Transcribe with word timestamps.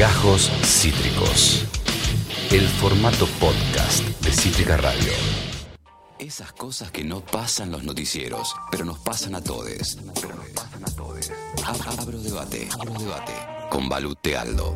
Gajos 0.00 0.50
Cítricos. 0.64 1.66
El 2.50 2.62
formato 2.62 3.26
podcast 3.38 4.02
de 4.24 4.30
Cítrica 4.30 4.78
Radio. 4.78 5.12
Esas 6.18 6.54
cosas 6.54 6.90
que 6.90 7.04
no 7.04 7.20
pasan 7.20 7.70
los 7.70 7.84
noticieros, 7.84 8.56
pero 8.70 8.86
nos 8.86 8.98
pasan 9.00 9.34
a 9.34 9.42
todos. 9.42 9.98
Pero 10.22 10.36
nos 10.36 10.48
pasan 10.54 10.84
a 10.86 10.96
todos. 10.96 11.30
Abro 12.00 12.18
debate, 12.18 12.66
abro 12.72 12.94
debate. 12.94 13.32
Con 13.68 13.90
Balute 13.90 14.38
Aldo. 14.38 14.74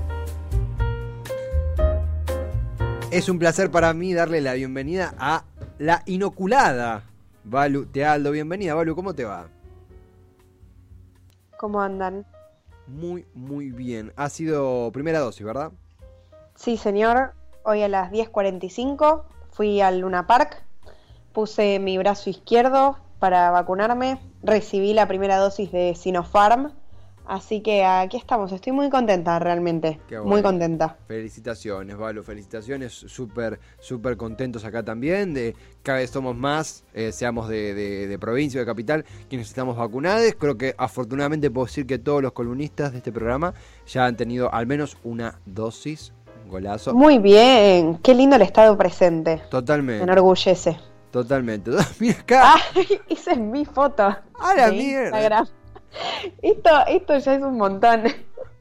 Es 3.10 3.30
un 3.30 3.38
placer 3.38 3.70
para 3.70 3.94
mí 3.94 4.12
darle 4.12 4.42
la 4.42 4.52
bienvenida 4.52 5.14
a 5.16 5.46
la 5.78 6.02
inoculada. 6.04 7.04
Balu 7.44 7.86
Tealdo, 7.86 8.30
bienvenida. 8.30 8.74
Balu, 8.74 8.94
¿cómo 8.94 9.14
te 9.14 9.24
va? 9.24 9.48
¿Cómo 11.56 11.80
andan? 11.80 12.26
Muy, 12.86 13.26
muy 13.34 13.70
bien. 13.70 14.12
Ha 14.16 14.28
sido 14.28 14.90
primera 14.92 15.18
dosis, 15.20 15.44
¿verdad? 15.44 15.72
Sí, 16.54 16.76
señor. 16.76 17.34
Hoy 17.64 17.82
a 17.82 17.88
las 17.88 18.12
10.45 18.12 19.22
fui 19.50 19.80
al 19.80 20.00
Luna 20.00 20.26
Park, 20.26 20.62
puse 21.32 21.78
mi 21.78 21.96
brazo 21.96 22.28
izquierdo 22.28 22.98
para 23.18 23.50
vacunarme, 23.50 24.18
recibí 24.42 24.92
la 24.92 25.08
primera 25.08 25.38
dosis 25.38 25.72
de 25.72 25.94
Sinopharm, 25.94 26.72
así 27.26 27.60
que 27.60 27.84
aquí 27.84 28.16
estamos. 28.16 28.52
Estoy 28.52 28.72
muy 28.72 28.90
contenta 28.90 29.38
realmente, 29.38 30.00
Qué 30.08 30.16
bueno. 30.18 30.30
muy 30.30 30.42
contenta. 30.42 30.96
Felicitaciones, 31.08 31.96
Balu, 31.96 32.22
felicitaciones. 32.22 32.92
Súper, 32.92 33.58
súper 33.80 34.16
contentos 34.16 34.64
acá 34.64 34.82
también. 34.82 35.34
De 35.34 35.54
cada 35.82 35.98
vez 35.98 36.10
somos 36.10 36.36
más, 36.36 36.84
eh, 36.94 37.12
seamos 37.12 37.48
de, 37.48 37.74
de- 37.74 38.06
de 38.06 38.18
provincia 38.18 38.58
o 38.58 38.62
de 38.62 38.66
capital, 38.66 39.04
quienes 39.28 39.48
estamos 39.48 39.76
vacunados. 39.76 40.34
Creo 40.38 40.56
que 40.56 40.74
afortunadamente 40.78 41.50
puedo 41.50 41.66
decir 41.66 41.86
que 41.86 41.98
todos 41.98 42.22
los 42.22 42.32
columnistas 42.32 42.92
de 42.92 42.98
este 42.98 43.12
programa 43.12 43.54
ya 43.86 44.06
han 44.06 44.16
tenido 44.16 44.52
al 44.52 44.66
menos 44.66 44.96
una 45.04 45.40
dosis. 45.46 46.12
Un 46.44 46.50
Golazo. 46.50 46.94
Muy 46.94 47.18
bien, 47.18 47.96
qué 48.02 48.14
lindo 48.14 48.36
el 48.36 48.42
estado 48.42 48.76
presente. 48.76 49.36
Me 49.36 49.42
Totalmente. 49.48 50.02
enorgullece. 50.04 50.76
Totalmente. 51.10 51.70
Mira 52.00 52.18
acá. 52.20 52.54
¡Ay! 52.74 53.00
Esa 53.08 53.32
es 53.32 53.38
mi 53.38 53.64
foto. 53.64 54.02
¡A 54.02 54.54
la 54.56 54.70
mierda! 54.70 55.04
Instagram. 55.16 55.46
Esto, 56.42 56.70
esto 56.88 57.18
ya 57.18 57.34
es 57.34 57.42
un 57.42 57.56
montón. 57.56 58.02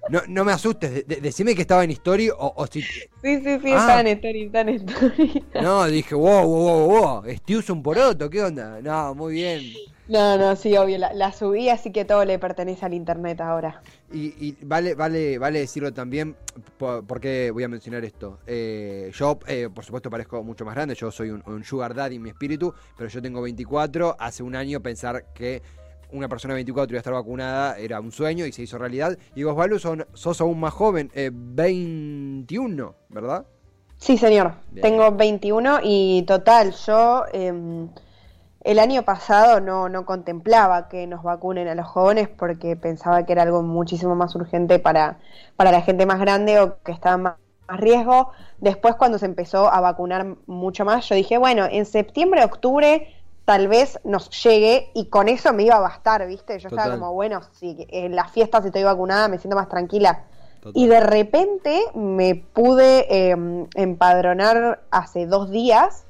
No, 0.10 0.20
no 0.28 0.44
me 0.44 0.52
asustes, 0.52 0.94
de- 0.94 1.04
de- 1.04 1.22
decime 1.22 1.56
que 1.56 1.62
estaba 1.62 1.86
en 1.86 1.92
Story 1.92 2.30
o, 2.30 2.36
o 2.58 2.68
si... 2.68 2.82
Sí, 2.82 3.08
sí, 3.22 3.42
sí, 3.64 3.72
Ah. 3.72 3.78
está 3.80 4.02
en 4.02 4.08
story, 4.08 4.44
está 4.48 4.60
en 4.60 4.70
story. 4.70 5.46
No, 5.62 5.86
dije, 5.86 6.14
wow, 6.14 6.46
wow, 6.46 6.88
wow, 6.90 7.22
wow, 7.22 7.58
usa 7.58 7.74
un 7.74 7.82
poroto, 7.82 8.30
¿qué 8.30 8.44
onda? 8.44 8.82
No, 8.82 9.16
muy 9.16 9.36
bien. 9.36 9.64
No, 10.10 10.38
no, 10.38 10.58
sí, 10.58 10.76
obvio, 10.76 10.98
la, 10.98 11.14
la 11.14 11.32
subí, 11.32 11.70
así 11.70 11.94
que 11.94 12.04
todo 12.04 12.26
le 12.26 12.38
pertenece 12.38 12.86
al 12.86 12.94
internet 12.94 13.40
ahora. 13.40 13.82
Y, 14.12 14.34
y 14.46 14.58
vale, 14.64 14.94
vale, 14.94 15.38
vale 15.38 15.60
decirlo 15.60 15.94
también, 15.94 16.36
por, 16.78 17.08
porque 17.08 17.52
voy 17.52 17.64
a 17.64 17.70
mencionar 17.70 18.04
esto. 18.04 18.40
Eh, 18.46 19.10
yo, 19.14 19.40
eh, 19.48 19.70
por 19.74 19.86
supuesto, 19.86 20.10
parezco 20.10 20.44
mucho 20.44 20.66
más 20.66 20.76
grande, 20.76 20.96
yo 20.96 21.12
soy 21.12 21.30
un, 21.30 21.42
un 21.46 21.64
sugar 21.64 21.94
daddy 21.96 22.18
en 22.18 22.24
mi 22.24 22.30
espíritu, 22.32 22.74
pero 22.98 23.10
yo 23.10 23.22
tengo 23.22 23.42
24. 23.42 24.18
Hace 24.20 24.44
un 24.44 24.58
año 24.58 24.82
pensar 24.82 25.28
que 25.34 25.62
una 26.14 26.30
persona 26.30 26.54
de 26.54 26.60
24 26.60 26.94
iba 26.94 26.98
a 26.98 27.02
estar 27.02 27.14
vacunada 27.14 27.78
era 27.78 28.00
un 28.00 28.12
sueño 28.12 28.46
y 28.46 28.52
se 28.52 28.62
hizo 28.62 28.78
realidad. 28.78 29.18
Y 29.36 29.44
vos, 29.44 29.56
Balu, 29.56 29.80
son, 29.80 30.06
sos 30.14 30.40
aún 30.42 30.60
más 30.60 30.74
joven, 30.74 31.12
eh, 31.14 31.32
21, 31.34 32.96
¿verdad? 33.10 33.46
Sí, 33.98 34.18
señor, 34.18 34.54
Bien. 34.72 34.82
tengo 34.82 35.12
21 35.12 35.80
y 35.84 36.24
total, 36.24 36.74
yo 36.86 37.24
em, 37.32 37.90
el 38.64 38.80
año 38.80 39.04
pasado 39.04 39.60
no, 39.60 39.90
no 39.90 40.06
contemplaba 40.06 40.90
que 40.90 41.08
nos 41.08 41.24
vacunen 41.24 41.68
a 41.68 41.76
los 41.76 41.88
jóvenes 41.88 42.30
porque 42.30 42.76
pensaba 42.76 43.26
que 43.26 43.34
era 43.34 43.44
algo 43.44 43.62
muchísimo 43.62 44.16
más 44.16 44.36
urgente 44.36 44.80
para, 44.80 45.20
para 45.56 45.72
la 45.72 45.82
gente 45.82 46.06
más 46.06 46.20
grande 46.20 46.60
o 46.60 46.82
que 46.84 46.92
estaba 46.92 47.18
más, 47.18 47.36
más 47.68 47.80
riesgo. 47.80 48.32
Después 48.60 48.96
cuando 48.96 49.20
se 49.20 49.26
empezó 49.26 49.72
a 49.72 49.80
vacunar 49.82 50.36
mucho 50.48 50.86
más, 50.86 51.08
yo 51.08 51.16
dije, 51.16 51.38
bueno, 51.38 51.66
en 51.70 51.86
septiembre, 51.86 52.44
octubre 52.44 53.23
tal 53.46 53.68
vez 53.68 54.00
nos 54.04 54.30
llegue 54.44 54.90
y 54.94 55.08
con 55.10 55.28
eso 55.28 55.52
me 55.54 55.64
iba 55.64 55.76
a 55.76 55.80
bastar, 55.80 56.26
¿viste? 56.28 56.60
Yo 56.60 56.70
Total. 56.70 56.86
estaba 56.86 57.00
como, 57.00 57.14
bueno, 57.14 57.42
si 57.52 57.86
en 57.90 58.16
las 58.16 58.32
fiestas 58.32 58.66
estoy 58.66 58.84
vacunada, 58.84 59.28
me 59.28 59.38
siento 59.38 59.56
más 59.56 59.70
tranquila. 59.70 60.24
Total. 60.62 60.72
Y 60.82 60.88
de 60.88 61.00
repente 61.02 61.82
me 61.94 62.36
pude 62.36 63.06
eh, 63.10 63.36
empadronar 63.76 64.82
hace 64.92 65.26
dos 65.26 65.52
días 65.52 66.06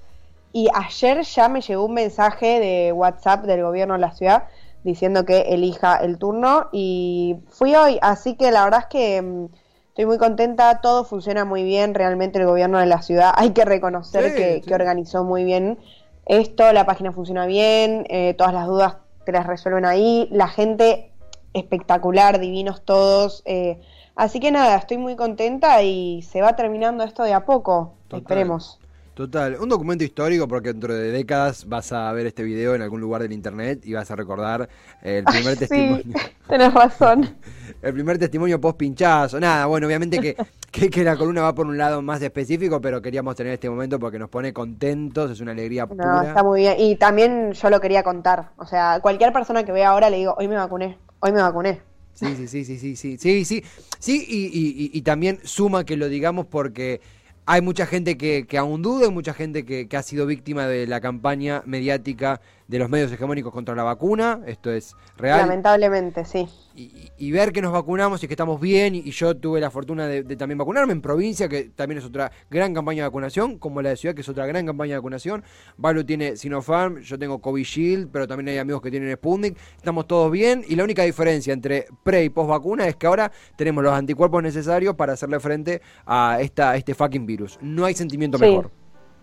y 0.52 0.68
ayer 0.76 1.24
ya 1.24 1.50
me 1.50 1.62
llegó 1.62 1.86
un 1.86 1.96
mensaje 1.96 2.60
de 2.60 2.92
WhatsApp 2.94 3.46
del 3.46 3.64
gobierno 3.64 3.96
de 3.96 4.00
la 4.02 4.12
ciudad 4.12 4.44
diciendo 4.84 5.26
que 5.26 5.42
elija 5.54 5.96
el 5.98 6.18
turno 6.20 6.68
y 6.72 7.38
fui 7.50 7.74
hoy, 7.74 7.98
así 8.02 8.36
que 8.36 8.52
la 8.52 8.66
verdad 8.66 8.82
es 8.82 8.86
que 8.88 9.22
mm, 9.22 9.46
estoy 9.88 10.06
muy 10.06 10.18
contenta, 10.18 10.82
todo 10.82 11.06
funciona 11.06 11.46
muy 11.46 11.64
bien, 11.64 11.96
realmente 11.96 12.38
el 12.38 12.46
gobierno 12.46 12.78
de 12.80 12.86
la 12.86 13.02
ciudad 13.02 13.34
hay 13.36 13.52
que 13.52 13.66
reconocer 13.66 14.32
Sí, 14.32 14.36
que, 14.36 14.54
sí. 14.56 14.62
que 14.62 14.76
organizó 14.76 15.24
muy 15.24 15.44
bien 15.46 15.80
esto, 16.26 16.72
la 16.74 16.86
página 16.86 17.12
funciona 17.12 17.46
bien, 17.46 18.06
eh, 18.10 18.34
todas 18.38 18.54
las 18.54 18.68
dudas 18.68 18.96
te 19.26 19.32
las 19.32 19.48
resuelven 19.48 19.86
ahí, 19.86 20.28
la 20.32 20.48
gente 20.48 21.12
espectacular, 21.54 22.40
divinos 22.40 22.84
todos. 22.84 23.42
eh, 23.46 23.80
así 24.16 24.40
que 24.40 24.52
nada, 24.52 24.76
estoy 24.78 24.98
muy 24.98 25.16
contenta 25.16 25.82
y 25.84 26.22
se 26.24 26.42
va 26.42 26.56
terminando 26.56 27.04
esto 27.04 27.24
de 27.24 27.34
a 27.34 27.46
poco. 27.46 27.94
Total. 28.08 28.22
Esperemos. 28.22 28.80
Total, 29.14 29.58
un 29.60 29.70
documento 29.70 30.04
histórico 30.04 30.48
porque 30.48 30.70
dentro 30.70 30.92
de 30.96 31.12
décadas 31.12 31.70
vas 31.70 31.92
a 31.94 32.12
ver 32.14 32.26
este 32.26 32.42
video 32.42 32.74
en 32.74 32.82
algún 32.82 33.00
lugar 33.00 33.22
del 33.22 33.32
internet 33.32 33.86
y 33.86 33.94
vas 33.94 34.10
a 34.10 34.16
recordar 34.16 34.68
el 35.04 35.24
primer 35.26 35.56
testimonio. 35.60 36.04
Sí, 36.04 36.14
tenés 36.48 36.74
razón. 36.74 37.36
El 37.84 37.94
primer 37.94 38.18
testimonio 38.18 38.60
post 38.62 38.78
pinchazo. 38.78 39.40
Nada, 39.40 39.66
bueno, 39.66 39.88
obviamente 39.88 40.20
que, 40.20 40.36
que, 40.74 40.90
que 40.90 41.04
la 41.04 41.16
columna 41.16 41.44
va 41.44 41.54
por 41.54 41.68
un 41.68 41.78
lado 41.78 42.02
más 42.02 42.22
específico, 42.22 42.82
pero 42.82 43.02
queríamos 43.02 43.36
tener 43.36 43.54
este 43.54 43.70
momento 43.70 44.00
porque 44.00 44.18
nos 44.20 44.30
pone 44.30 44.52
contentos, 44.52 45.30
es 45.32 45.40
una 45.40 45.52
alegría 45.52 45.86
No, 45.86 45.96
pura. 45.96 46.28
está 46.30 46.44
muy 46.44 46.62
bien. 46.62 46.76
Y 46.80 46.96
también 46.96 47.54
yo 47.54 47.70
lo 47.70 47.80
quería 47.80 48.02
contar. 48.04 48.50
O 48.58 48.66
sea, 48.66 49.00
cualquier 49.02 49.32
persona 49.32 49.64
que 49.64 49.72
vea 49.72 49.90
ahora 49.90 50.10
le 50.10 50.18
digo, 50.18 50.36
hoy 50.38 50.48
me 50.48 50.56
vacuné, 50.56 50.98
hoy 51.20 51.32
me 51.32 51.42
vacuné. 51.42 51.80
Sí, 52.16 52.36
sí, 52.36 52.48
sí, 52.48 52.66
sí, 52.66 52.78
sí, 52.78 52.96
sí, 52.96 53.18
sí, 53.18 53.46
sí, 53.46 53.64
sí, 54.00 54.26
y, 54.28 54.46
y- 54.48 54.86
y- 54.86 54.92
y 54.98 55.02
también 55.02 55.40
suma 55.44 55.84
que 55.84 55.98
lo 55.98 56.10
digamos 56.10 56.46
porque 56.48 57.02
hay 57.46 57.62
mucha 57.62 57.86
gente 57.86 58.18
que, 58.18 58.46
que 58.48 58.58
aún 58.58 58.82
duda, 58.82 59.06
hay 59.08 59.12
mucha 59.12 59.34
gente 59.34 59.66
que, 59.66 59.88
que 59.88 59.98
ha 59.98 60.04
sido 60.04 60.26
víctima 60.26 60.68
de 60.68 60.88
la 60.88 61.02
campaña 61.02 61.64
mediática 61.66 62.40
de 62.68 62.80
los 62.80 62.90
medios 62.90 63.12
hegemónicos 63.12 63.52
contra 63.54 63.76
la 63.76 63.84
vacuna, 63.84 64.42
esto 64.48 64.72
es 64.72 64.96
real. 65.18 65.42
Lamentablemente, 65.42 66.26
sí. 66.26 66.48
y, 66.76 67.32
ver 67.32 67.52
que 67.52 67.62
nos 67.62 67.72
vacunamos 67.72 68.24
y 68.24 68.28
que 68.28 68.34
estamos 68.34 68.60
bien, 68.60 68.96
y, 68.96 69.00
y 69.00 69.12
yo 69.12 69.36
tuve 69.36 69.60
la 69.60 69.70
fortuna 69.70 70.08
de, 70.08 70.24
de 70.24 70.36
también 70.36 70.58
vacunarme 70.58 70.94
en 70.94 71.02
provincia, 71.02 71.48
que 71.48 71.66
también 71.76 72.00
es 72.00 72.06
otra 72.06 72.32
gran 72.50 72.74
campaña 72.74 73.04
de 73.04 73.10
vacunación, 73.10 73.58
como 73.60 73.82
la 73.82 73.90
de 73.90 73.98
ciudad, 73.98 74.16
que 74.16 74.22
es 74.22 74.30
otra 74.30 74.46
gran 74.46 74.66
campaña 74.66 74.92
de 74.94 74.98
vacunación. 75.00 75.44
Balu 75.78 76.04
tiene 76.04 76.36
Sinopharm, 76.36 77.00
yo 77.00 77.20
tengo 77.20 77.40
Covishield, 77.40 78.10
pero 78.12 78.28
también 78.28 78.50
hay 78.50 78.58
amigos 78.58 78.82
que 78.82 78.90
tienen 78.92 79.14
Sputnik, 79.16 79.58
estamos 79.76 80.08
todos 80.08 80.32
bien, 80.32 80.64
y 80.68 80.76
la 80.76 80.84
única 80.84 81.04
diferencia 81.04 81.54
entre 81.54 81.88
pre 82.04 82.24
y 82.24 82.30
post 82.30 82.50
vacuna 82.50 82.88
es 82.88 82.96
que 82.96 83.08
ahora 83.08 83.32
tenemos 83.58 83.84
los 83.84 83.94
anticuerpos 83.94 84.42
necesarios 84.42 84.96
para 84.96 85.14
hacerle 85.14 85.40
frente 85.40 85.82
a 86.06 86.38
esta, 86.42 86.76
este 86.76 86.94
fucking 86.96 87.26
virus. 87.26 87.60
No 87.62 87.86
hay 87.86 87.94
sentimiento 87.94 88.38
Sí. 88.38 88.46
mejor. 88.46 88.72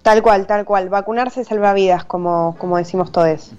Tal 0.02 0.22
cual, 0.22 0.46
tal 0.46 0.64
cual. 0.64 0.88
Vacunarse 0.88 1.44
salva 1.44 1.72
vidas, 1.74 2.04
como, 2.04 2.56
como 2.58 2.76
decimos 2.78 3.12
todos. 3.12 3.52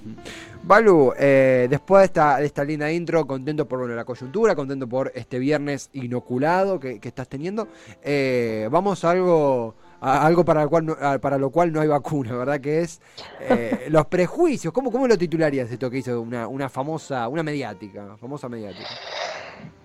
Balu, 0.63 1.13
eh, 1.17 1.67
después 1.69 2.01
de 2.01 2.05
esta, 2.05 2.37
de 2.37 2.45
esta 2.45 2.63
linda 2.63 2.91
intro, 2.91 3.25
contento 3.25 3.67
por 3.67 3.79
bueno, 3.79 3.95
la 3.95 4.05
coyuntura, 4.05 4.55
contento 4.55 4.87
por 4.87 5.11
este 5.15 5.39
viernes 5.39 5.89
inoculado 5.93 6.79
que, 6.79 6.99
que 6.99 7.07
estás 7.07 7.27
teniendo. 7.27 7.67
Eh, 8.03 8.67
vamos 8.71 9.03
a 9.03 9.09
algo, 9.11 9.73
a 9.99 10.25
algo 10.25 10.45
para, 10.45 10.61
el 10.63 10.69
cual 10.69 10.85
no, 10.85 10.95
a- 11.01 11.17
para 11.19 11.37
lo 11.39 11.49
cual 11.49 11.71
no 11.73 11.81
hay 11.81 11.87
vacuna, 11.87 12.35
¿verdad? 12.37 12.59
Que 12.59 12.81
es 12.81 13.01
eh, 13.39 13.85
los 13.89 14.05
prejuicios. 14.07 14.71
¿Cómo, 14.73 14.91
¿Cómo 14.91 15.07
lo 15.07 15.17
titularías 15.17 15.71
esto 15.71 15.89
que 15.89 15.97
hizo 15.99 16.21
una, 16.21 16.47
una 16.47 16.69
famosa, 16.69 17.27
una 17.27 17.41
mediática, 17.43 18.15
famosa 18.19 18.47
mediática? 18.47 18.89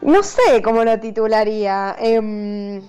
No 0.02 0.22
sé 0.22 0.62
cómo 0.62 0.84
lo 0.84 0.98
titularía. 1.00 1.96
Em, 1.98 2.82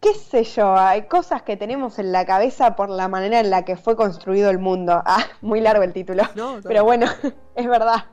qué 0.00 0.14
sé 0.14 0.44
yo, 0.44 0.74
hay 0.76 1.02
cosas 1.02 1.42
que 1.42 1.56
tenemos 1.56 1.98
en 1.98 2.10
la 2.12 2.24
cabeza 2.24 2.74
por 2.74 2.88
la 2.88 3.08
manera 3.08 3.40
en 3.40 3.50
la 3.50 3.64
que 3.64 3.76
fue 3.76 3.96
construido 3.96 4.50
el 4.50 4.58
mundo. 4.58 5.02
Ah, 5.06 5.24
muy 5.40 5.60
largo 5.60 5.82
el 5.82 5.92
título. 5.92 6.22
No, 6.34 6.56
Pero 6.62 6.84
bueno, 6.84 7.06
es 7.54 7.66
verdad. 7.66 8.04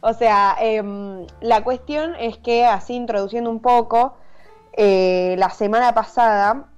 O 0.00 0.12
sea, 0.14 0.56
em, 0.60 1.26
la 1.40 1.62
cuestión 1.62 2.16
es 2.16 2.36
que, 2.38 2.64
así 2.66 2.94
introduciendo 2.94 3.50
un 3.50 3.60
poco, 3.60 4.14
eh, 4.72 5.36
la 5.38 5.50
semana 5.50 5.94
pasada 5.94 6.68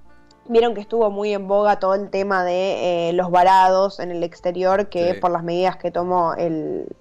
vieron 0.47 0.75
que 0.75 0.81
estuvo 0.81 1.09
muy 1.09 1.33
en 1.33 1.47
boga 1.47 1.79
todo 1.79 1.95
el 1.95 2.11
tema 2.11 2.43
de 2.43 3.09
eh, 3.09 3.13
los 3.13 3.31
varados 3.31 3.99
en 3.99 4.11
el 4.11 4.21
exterior, 4.23 4.89
que 4.89 5.13
Sí. 5.15 5.19
por 5.19 5.31
las 5.31 5.43
medidas 5.43 5.77
que 5.77 5.89
tomó 5.89 6.35
el, 6.35 6.95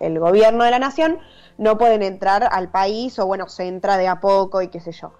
el 0.00 0.18
gobierno 0.18 0.64
de 0.64 0.72
la 0.72 0.80
nación, 0.80 1.20
no 1.58 1.78
pueden 1.78 2.02
entrar 2.02 2.48
al 2.50 2.70
país 2.70 3.16
o 3.20 3.26
bueno, 3.26 3.48
se 3.48 3.68
entra 3.68 3.98
de 3.98 4.08
a 4.08 4.18
poco 4.18 4.62
y 4.62 4.68
qué 4.68 4.80
sé 4.80 4.90
yo. 4.90 5.12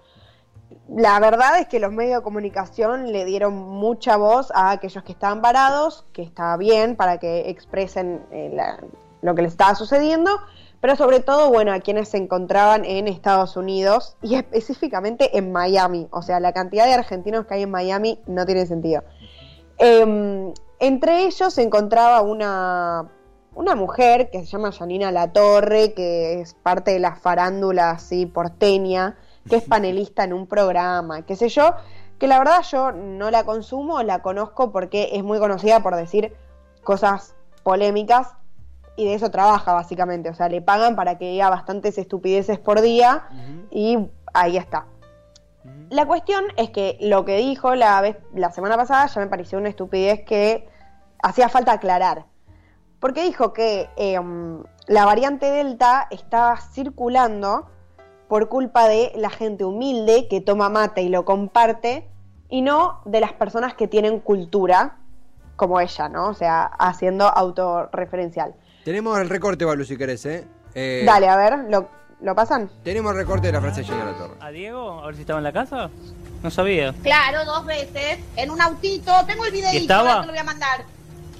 La 0.95 1.19
verdad 1.19 1.59
es 1.59 1.67
que 1.67 1.79
los 1.79 1.91
medios 1.91 2.17
de 2.17 2.23
comunicación 2.23 3.11
le 3.11 3.23
dieron 3.25 3.53
mucha 3.53 4.17
voz 4.17 4.51
a 4.55 4.71
aquellos 4.71 5.03
que 5.03 5.11
estaban 5.11 5.41
varados, 5.41 6.05
que 6.13 6.23
estaba 6.23 6.57
bien 6.57 6.95
para 6.95 7.19
que 7.19 7.49
expresen 7.49 8.25
eh, 8.31 8.57
lo 9.21 9.35
que 9.35 9.43
les 9.43 9.51
estaba 9.51 9.75
sucediendo, 9.75 10.31
pero 10.81 10.95
sobre 10.95 11.19
todo, 11.19 11.51
bueno, 11.51 11.73
a 11.73 11.79
quienes 11.79 12.09
se 12.09 12.17
encontraban 12.17 12.85
en 12.85 13.07
Estados 13.07 13.55
Unidos 13.55 14.15
y 14.23 14.35
específicamente 14.35 15.37
en 15.37 15.51
Miami. 15.51 16.07
O 16.11 16.23
sea, 16.23 16.39
la 16.39 16.53
cantidad 16.53 16.85
de 16.85 16.93
argentinos 16.93 17.45
que 17.45 17.55
hay 17.55 17.63
en 17.63 17.71
Miami 17.71 18.19
no 18.25 18.45
tiene 18.45 18.65
sentido. 18.65 19.03
Em, 19.77 20.53
entre 20.79 21.25
ellos 21.25 21.53
se 21.53 21.61
encontraba 21.61 22.21
una, 22.21 23.11
una 23.53 23.75
mujer 23.75 24.31
que 24.31 24.39
se 24.39 24.45
llama 24.45 24.71
Janina 24.71 25.11
Latorre, 25.11 25.93
que 25.93 26.41
es 26.41 26.55
parte 26.55 26.91
de 26.91 26.99
la 26.99 27.15
farándula 27.15 27.91
así 27.91 28.25
porteña, 28.25 29.17
que 29.49 29.57
es 29.57 29.63
panelista 29.63 30.23
en 30.23 30.33
un 30.33 30.47
programa, 30.47 31.23
qué 31.23 31.35
sé 31.35 31.49
yo, 31.49 31.73
que 32.19 32.27
la 32.27 32.37
verdad 32.37 32.61
yo 32.69 32.91
no 32.91 33.31
la 33.31 33.43
consumo, 33.43 34.03
la 34.03 34.21
conozco 34.21 34.71
porque 34.71 35.09
es 35.13 35.23
muy 35.23 35.39
conocida 35.39 35.81
por 35.81 35.95
decir 35.95 36.35
cosas 36.83 37.35
polémicas 37.63 38.35
y 38.95 39.05
de 39.05 39.13
eso 39.13 39.31
trabaja 39.31 39.73
básicamente, 39.73 40.29
o 40.29 40.33
sea, 40.33 40.49
le 40.49 40.61
pagan 40.61 40.95
para 40.95 41.17
que 41.17 41.31
diga 41.31 41.49
bastantes 41.49 41.97
estupideces 41.97 42.59
por 42.59 42.81
día 42.81 43.27
y 43.71 43.97
ahí 44.33 44.57
está. 44.57 44.85
La 45.89 46.05
cuestión 46.05 46.45
es 46.57 46.69
que 46.69 46.97
lo 47.01 47.25
que 47.25 47.37
dijo 47.37 47.75
la, 47.75 47.99
vez, 48.01 48.17
la 48.33 48.51
semana 48.51 48.75
pasada 48.77 49.07
ya 49.07 49.21
me 49.21 49.27
pareció 49.27 49.57
una 49.57 49.69
estupidez 49.69 50.23
que 50.25 50.67
hacía 51.23 51.49
falta 51.49 51.73
aclarar. 51.73 52.25
Porque 52.99 53.23
dijo 53.23 53.53
que 53.53 53.89
em, 53.95 54.61
la 54.87 55.05
variante 55.05 55.49
Delta 55.49 56.07
estaba 56.11 56.57
circulando 56.57 57.69
por 58.29 58.47
culpa 58.47 58.87
de 58.87 59.11
la 59.15 59.31
gente 59.31 59.65
humilde 59.65 60.27
que 60.29 60.39
toma 60.39 60.69
mate 60.69 61.01
y 61.01 61.09
lo 61.09 61.25
comparte 61.25 62.07
y 62.47 62.61
no 62.61 63.01
de 63.03 63.19
las 63.19 63.33
personas 63.33 63.73
que 63.73 63.87
tienen 63.87 64.19
cultura 64.19 64.97
como 65.55 65.81
ella, 65.81 66.07
¿no? 66.07 66.29
O 66.29 66.33
sea, 66.33 66.63
haciendo 66.63 67.27
autorreferencial. 67.27 68.53
Tenemos 68.85 69.19
el 69.19 69.29
recorte, 69.29 69.65
Balu, 69.65 69.83
si 69.83 69.97
querés, 69.97 70.25
¿eh? 70.27 70.47
¿eh? 70.73 71.03
Dale, 71.05 71.27
a 71.27 71.35
ver, 71.35 71.57
¿lo, 71.69 71.89
¿lo 72.21 72.35
pasan? 72.35 72.69
Tenemos 72.83 73.11
el 73.11 73.17
recorte 73.17 73.47
de 73.47 73.53
la 73.53 73.61
frase 73.61 73.81
de 73.81 73.89
la 73.89 74.13
Torre. 74.13 74.35
¿A 74.39 74.51
Diego? 74.51 75.01
A 75.01 75.07
ver 75.07 75.15
si 75.15 75.21
estaba 75.21 75.39
en 75.39 75.43
la 75.43 75.51
casa. 75.51 75.89
No 76.43 76.51
sabía. 76.51 76.93
Claro, 77.01 77.43
dos 77.45 77.65
veces, 77.65 78.19
en 78.37 78.51
un 78.51 78.61
autito. 78.61 79.11
Tengo 79.25 79.45
el 79.45 79.51
videito, 79.51 79.77
estaba? 79.77 80.21
te 80.21 80.27
lo 80.27 80.33
voy 80.33 80.39
a 80.39 80.43
mandar. 80.43 80.85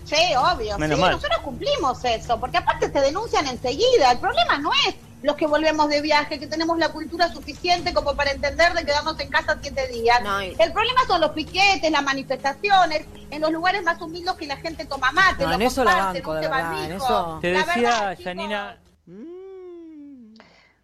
Sí, 0.03 0.15
obvio. 0.35 0.77
Menos 0.80 0.97
sí, 0.97 1.01
mal. 1.01 1.12
nosotros 1.13 1.39
cumplimos 1.42 2.03
eso, 2.03 2.39
porque 2.39 2.57
aparte 2.57 2.89
te 2.89 3.00
denuncian 3.00 3.45
enseguida. 3.47 4.12
El 4.12 4.19
problema 4.19 4.57
no 4.57 4.71
es 4.88 4.95
los 5.21 5.36
que 5.36 5.48
volvemos 5.48 5.89
de 5.89 6.01
viaje, 6.01 6.39
que 6.39 6.48
tenemos 6.48 6.77
la 6.77 6.89
cultura 6.89 7.27
suficiente 7.27 7.94
como 7.94 8.16
para 8.16 8.31
entender 8.31 8.74
de 8.74 8.86
quedarnos 8.86 9.19
en 9.19 9.30
casa 9.30 9.57
siete 9.62 9.88
días. 9.88 10.21
No, 10.21 10.42
y- 10.42 10.56
El 10.60 10.71
problema 10.71 11.01
son 11.07 11.19
los 11.21 11.31
piquetes, 11.31 11.92
las 11.92 12.04
manifestaciones, 12.04 13.06
en 13.30 13.42
los 13.42 13.51
lugares 13.51 13.83
más 13.83 14.01
humildes 14.01 14.33
que 14.36 14.48
la 14.48 14.57
gente 14.57 14.86
toma 14.86 15.12
mate. 15.12 15.44
No, 15.44 15.54
en 15.54 15.62
eso 15.62 15.83
la 15.83 15.95
banco, 15.95 16.33
de 16.33 16.42
verdad, 16.42 16.86
en 16.86 16.92
eso- 16.94 17.39
Te 17.42 17.51
La 17.54 17.60
decía, 17.66 17.81
verdad, 17.81 18.18
Janina, 18.24 18.81
Mm, 19.06 20.36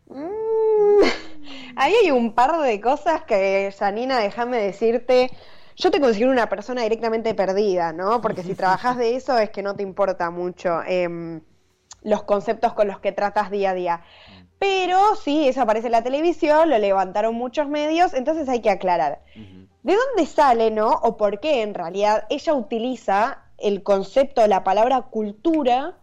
Ahí 1.78 1.94
hay 2.04 2.12
un 2.12 2.34
par 2.34 2.58
de 2.62 2.80
cosas 2.82 3.24
que, 3.24 3.74
Janina, 3.78 4.20
déjame 4.20 4.58
decirte. 4.58 5.30
Yo 5.78 5.92
te 5.92 6.00
considero 6.00 6.32
una 6.32 6.48
persona 6.48 6.84
directamente 6.84 7.34
perdida, 7.34 7.92
¿no? 7.92 8.22
Porque 8.22 8.44
si 8.44 8.56
trabajas 8.56 8.98
de 8.98 9.16
eso 9.16 9.38
es 9.38 9.50
que 9.50 9.62
no 9.62 9.76
te 9.76 9.84
importa 9.84 10.30
mucho 10.30 10.82
em, 10.86 11.42
los 12.06 12.24
conceptos 12.24 12.74
con 12.74 12.88
los 12.88 13.00
que 13.00 13.12
tratas 13.12 13.50
día 13.52 13.72
a 13.72 13.74
día. 13.74 14.02
Pero 14.60 15.16
sí, 15.16 15.50
eso 15.50 15.62
aparece 15.62 15.88
en 15.88 15.92
la 15.92 16.04
televisión, 16.04 16.70
lo 16.70 16.78
levantaron 16.78 17.36
muchos 17.36 17.68
medios, 17.68 18.14
entonces 18.14 18.48
hay 18.48 18.62
que 18.62 18.70
aclarar. 18.70 19.22
¿De 19.84 19.96
dónde 19.96 20.26
sale, 20.26 20.72
no? 20.72 20.92
O 21.04 21.18
por 21.18 21.40
qué 21.40 21.62
en 21.62 21.74
realidad 21.74 22.26
ella 22.30 22.54
utiliza 22.54 23.44
el 23.58 23.84
concepto, 23.84 24.46
la 24.48 24.64
palabra 24.64 25.02
cultura 25.02 25.98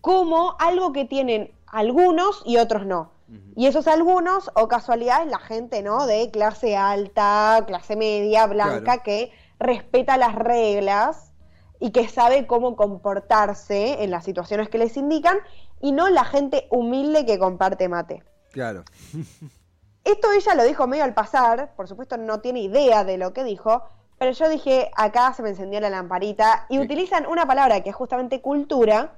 como 0.00 0.56
algo 0.58 0.92
que 0.92 1.04
tienen 1.04 1.52
algunos 1.66 2.42
y 2.44 2.58
otros 2.58 2.84
no. 2.84 3.12
Y 3.56 3.66
esos 3.66 3.88
algunos, 3.88 4.50
o 4.54 4.68
casualidad, 4.68 5.22
es 5.22 5.28
la 5.28 5.40
gente, 5.40 5.82
¿no? 5.82 6.06
De 6.06 6.30
clase 6.30 6.76
alta, 6.76 7.64
clase 7.66 7.96
media, 7.96 8.46
blanca, 8.46 8.82
Claro. 8.82 9.02
que 9.02 9.32
respeta 9.58 10.16
las 10.16 10.34
reglas 10.36 11.25
y 11.78 11.90
que 11.90 12.08
sabe 12.08 12.46
cómo 12.46 12.76
comportarse 12.76 14.02
en 14.02 14.10
las 14.10 14.24
situaciones 14.24 14.68
que 14.68 14.78
les 14.78 14.96
indican, 14.96 15.38
y 15.80 15.92
no 15.92 16.08
la 16.08 16.24
gente 16.24 16.66
humilde 16.70 17.26
que 17.26 17.38
comparte 17.38 17.88
mate. 17.88 18.22
Claro. 18.52 18.84
Esto 20.04 20.32
ella 20.32 20.54
lo 20.54 20.64
dijo 20.64 20.86
medio 20.86 21.04
al 21.04 21.14
pasar, 21.14 21.74
por 21.74 21.88
supuesto 21.88 22.16
no 22.16 22.40
tiene 22.40 22.60
idea 22.60 23.04
de 23.04 23.18
lo 23.18 23.32
que 23.32 23.44
dijo, 23.44 23.82
pero 24.18 24.30
yo 24.32 24.48
dije, 24.48 24.90
acá 24.96 25.34
se 25.34 25.42
me 25.42 25.50
encendió 25.50 25.80
la 25.80 25.90
lamparita, 25.90 26.66
y 26.68 26.76
Sí. 26.76 26.80
utilizan 26.80 27.26
una 27.26 27.46
palabra 27.46 27.82
que 27.82 27.90
es 27.90 27.96
justamente 27.96 28.40
cultura, 28.40 29.12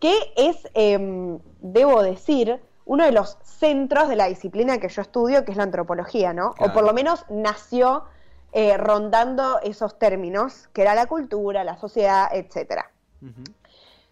que 0.00 0.14
es, 0.36 0.68
em, 0.74 1.38
debo 1.60 2.02
decir, 2.02 2.62
uno 2.86 3.04
de 3.04 3.12
los 3.12 3.36
centros 3.44 4.08
de 4.08 4.16
la 4.16 4.26
disciplina 4.26 4.78
que 4.78 4.88
yo 4.88 5.02
estudio, 5.02 5.44
que 5.44 5.52
es 5.52 5.56
la 5.56 5.64
antropología, 5.64 6.32
¿no? 6.32 6.52
Claro. 6.54 6.72
O 6.72 6.74
por 6.74 6.84
lo 6.84 6.92
menos 6.92 7.24
nació 7.28 8.04
eh, 8.52 8.76
rondando 8.76 9.60
esos 9.62 9.98
términos, 9.98 10.68
que 10.72 10.82
era 10.82 10.94
la 10.94 11.06
cultura, 11.06 11.64
la 11.64 11.78
sociedad, 11.78 12.28
etcétera. 12.32 12.90
Ujú. 13.22 13.44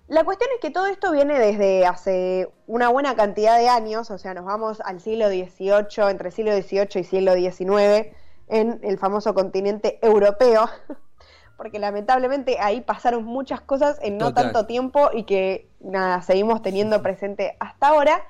La 0.09 0.25
cuestión 0.25 0.51
es 0.55 0.61
que 0.61 0.71
todo 0.71 0.87
esto 0.87 1.13
viene 1.13 1.39
desde 1.39 1.87
hace 1.87 2.49
una 2.67 2.89
buena 2.89 3.15
cantidad 3.15 3.57
de 3.57 3.69
años, 3.69 4.11
o 4.11 4.19
sea, 4.19 4.35
nos 4.35 4.45
vamos 4.45 4.81
al 4.85 5.01
siglo 5.01 5.29
XVIII, 5.29 6.11
entre 6.11 6.33
siglo 6.33 6.51
XVIII 6.53 7.01
y 7.01 7.05
siglo 7.05 7.35
XIX, 7.35 8.09
en 8.49 8.81
el 8.83 8.99
famoso 8.99 9.35
continente 9.35 10.01
europeo, 10.03 10.69
porque 11.57 11.79
lamentablemente 11.79 12.59
ahí 12.59 12.81
pasaron 12.81 13.25
muchas 13.25 13.61
cosas 13.61 14.01
en 14.03 14.19
no 14.19 14.31
Total. 14.31 14.47
tanto 14.47 14.67
tiempo 14.67 15.11
y 15.13 15.25
que 15.25 15.71
nada, 15.79 16.23
seguimos 16.23 16.61
teniendo 16.61 17.03
presente 17.03 17.57
hasta 17.61 17.89
ahora. 17.89 18.27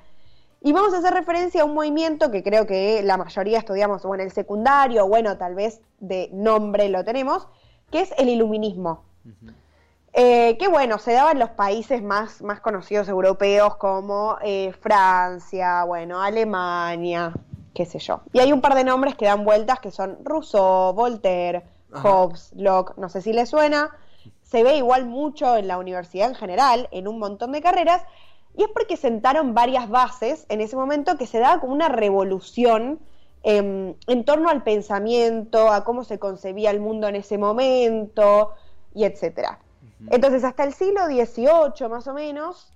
Y 0.63 0.73
vamos 0.73 0.93
a 0.93 0.99
hacer 0.99 1.13
referencia 1.13 1.63
a 1.63 1.65
un 1.65 1.73
movimiento 1.73 2.29
que 2.29 2.43
creo 2.43 2.67
que 2.67 3.01
la 3.01 3.17
mayoría 3.17 3.57
estudiamos 3.57 4.05
o 4.05 4.13
en 4.13 4.21
el 4.21 4.31
secundario, 4.31 5.05
o 5.05 5.07
bueno, 5.07 5.35
tal 5.37 5.55
vez 5.55 5.81
de 5.99 6.29
nombre 6.31 6.87
lo 6.89 7.03
tenemos, 7.03 7.47
que 7.89 8.01
es 8.01 8.13
el 8.19 8.29
iluminismo. 8.29 9.03
Eh, 10.13 10.57
que 10.59 10.67
bueno, 10.67 10.99
se 10.99 11.13
daba 11.13 11.31
en 11.31 11.39
los 11.39 11.49
países 11.51 12.03
más, 12.03 12.43
más 12.43 12.59
conocidos 12.59 13.09
europeos 13.09 13.77
como 13.77 14.37
eh, 14.43 14.71
Francia, 14.81 15.83
bueno, 15.85 16.21
Alemania, 16.21 17.33
qué 17.73 17.85
sé 17.87 17.97
yo. 17.97 18.21
Y 18.31 18.39
hay 18.39 18.53
un 18.53 18.61
par 18.61 18.75
de 18.75 18.83
nombres 18.83 19.15
que 19.15 19.25
dan 19.25 19.43
vueltas 19.43 19.79
que 19.79 19.89
son 19.89 20.19
Rousseau, 20.23 20.93
Voltaire, 20.93 21.63
Ajá. 21.91 22.07
Hobbes, 22.07 22.51
Locke, 22.55 22.93
no 22.97 23.09
sé 23.09 23.23
si 23.23 23.33
les 23.33 23.49
suena. 23.49 23.89
Se 24.43 24.63
ve 24.63 24.75
igual 24.77 25.05
mucho 25.05 25.55
en 25.55 25.67
la 25.67 25.79
universidad 25.79 26.29
en 26.29 26.35
general, 26.35 26.87
en 26.91 27.07
un 27.07 27.17
montón 27.17 27.51
de 27.51 27.61
carreras, 27.61 28.03
y 28.61 28.63
es 28.63 28.69
porque 28.69 28.95
sentaron 28.95 29.55
varias 29.55 29.89
bases 29.89 30.45
en 30.47 30.61
ese 30.61 30.75
momento 30.75 31.17
que 31.17 31.25
se 31.25 31.39
daba 31.39 31.59
como 31.59 31.73
una 31.73 31.89
revolución 31.89 32.99
em, 33.41 33.95
en 34.05 34.23
torno 34.23 34.51
al 34.51 34.61
pensamiento, 34.61 35.71
a 35.71 35.83
cómo 35.83 36.03
se 36.03 36.19
concebía 36.19 36.69
el 36.69 36.79
mundo 36.79 37.07
en 37.07 37.15
ese 37.15 37.39
momento, 37.39 38.51
y 38.93 39.05
etcétera. 39.05 39.57
Entonces, 40.11 40.43
hasta 40.43 40.63
el 40.63 40.73
siglo 40.73 41.07
XVIII, 41.07 41.89
más 41.89 42.07
o 42.07 42.13
menos, 42.13 42.71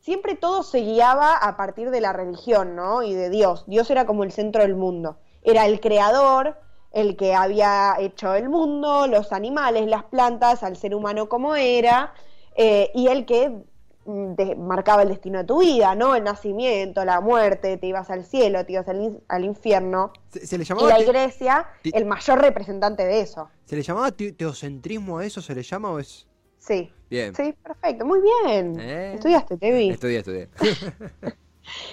siempre 0.00 0.34
todo 0.34 0.64
se 0.64 0.80
guiaba 0.80 1.36
a 1.36 1.56
partir 1.56 1.90
de 1.90 2.00
la 2.00 2.12
religión, 2.12 2.74
¿no? 2.74 3.04
Y 3.04 3.14
de 3.14 3.30
Dios. 3.30 3.62
Dios 3.68 3.88
era 3.90 4.06
como 4.06 4.24
el 4.24 4.32
centro 4.32 4.62
del 4.62 4.74
mundo. 4.74 5.18
Era 5.42 5.66
el 5.66 5.78
creador, 5.78 6.58
el 6.90 7.16
que 7.16 7.34
había 7.34 7.94
hecho 8.00 8.34
el 8.34 8.48
mundo, 8.48 9.06
los 9.06 9.32
animales, 9.32 9.86
las 9.86 10.02
plantas, 10.02 10.64
al 10.64 10.76
ser 10.76 10.92
humano 10.92 11.28
como 11.28 11.54
era, 11.54 12.14
eh, 12.56 12.90
y 12.94 13.06
el 13.06 13.26
que 13.26 13.64
mm, 14.04 14.34
marcaba 14.66 15.02
el 15.02 15.08
destino 15.08 15.38
de 15.38 15.44
tu 15.44 15.60
vida, 15.60 15.94
¿no? 15.94 16.14
El 16.14 16.24
nacimiento, 16.24 17.04
la 17.04 17.20
muerte, 17.20 17.76
te 17.76 17.86
ibas 17.86 18.10
al 18.10 18.24
cielo, 18.24 18.64
te 18.64 18.72
ibas 18.72 18.88
al, 18.88 19.00
in- 19.02 19.20
al 19.28 19.44
infierno. 19.44 20.12
¿Se, 20.30 20.46
se 20.46 20.58
le 20.58 20.64
Y 20.64 20.66
llamaba, 20.66 20.88
la 20.88 20.96
te- 20.96 21.02
iglesia, 21.04 21.66
el 21.84 22.04
mayor 22.06 22.40
representante 22.40 23.04
de 23.04 23.20
eso. 23.20 23.48
¿se 23.64 23.76
le 23.76 23.82
llamaba 23.82 24.10
te- 24.12 24.32
teocentrismo 24.32 25.18
a 25.18 25.24
eso? 25.24 25.40
¿Se 25.42 25.54
le 25.54 25.62
llama 25.62 25.90
o 25.90 25.98
es...? 25.98 26.26
Sí. 26.58 26.92
Bien. 27.10 27.34
Sí, 27.34 27.54
perfecto, 27.62 28.06
muy 28.06 28.20
bien. 28.20 28.80
Eh. 28.80 29.14
Estudiaste, 29.14 29.56
te 29.58 29.70
vi. 29.70 29.90
Estudié, 29.90 30.18
estudié. 30.18 30.48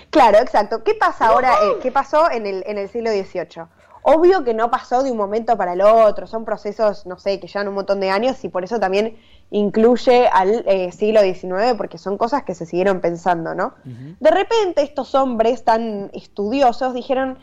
Claro, 0.10 0.38
exacto. 0.40 0.84
¿Qué 0.84 0.96
pasa 0.96 1.28
ahora? 1.28 1.54
eh, 1.64 1.80
¿Qué 1.82 1.92
pasó 1.92 2.30
en 2.30 2.46
el, 2.46 2.64
en 2.68 2.78
el 2.78 2.90
siglo 2.90 3.10
XVIII? 3.10 3.64
Obvio 4.04 4.44
que 4.44 4.54
no 4.54 4.72
pasó 4.72 5.04
de 5.04 5.12
un 5.12 5.18
momento 5.18 5.56
para 5.58 5.74
el 5.74 5.82
otro, 5.82 6.26
son 6.26 6.44
procesos, 6.44 7.06
no 7.06 7.20
sé, 7.20 7.40
que 7.40 7.48
llevan 7.48 7.68
un 7.68 7.76
montón 7.76 8.00
de 8.00 8.10
años 8.10 8.44
y 8.44 8.50
por 8.50 8.64
eso 8.64 8.80
también 8.80 9.18
incluye 9.52 10.28
al 10.28 10.64
eh, 10.66 10.92
siglo 10.92 11.22
XIX, 11.22 11.76
porque 11.78 11.98
son 11.98 12.18
cosas 12.18 12.44
que 12.44 12.56
se 12.56 12.66
siguieron 12.66 13.02
pensando, 13.02 13.54
¿no? 13.54 13.76
De 13.84 14.32
repente 14.32 14.82
estos 14.82 15.14
hombres 15.14 15.64
tan 15.64 16.10
estudiosos 16.14 16.94
dijeron, 16.94 17.38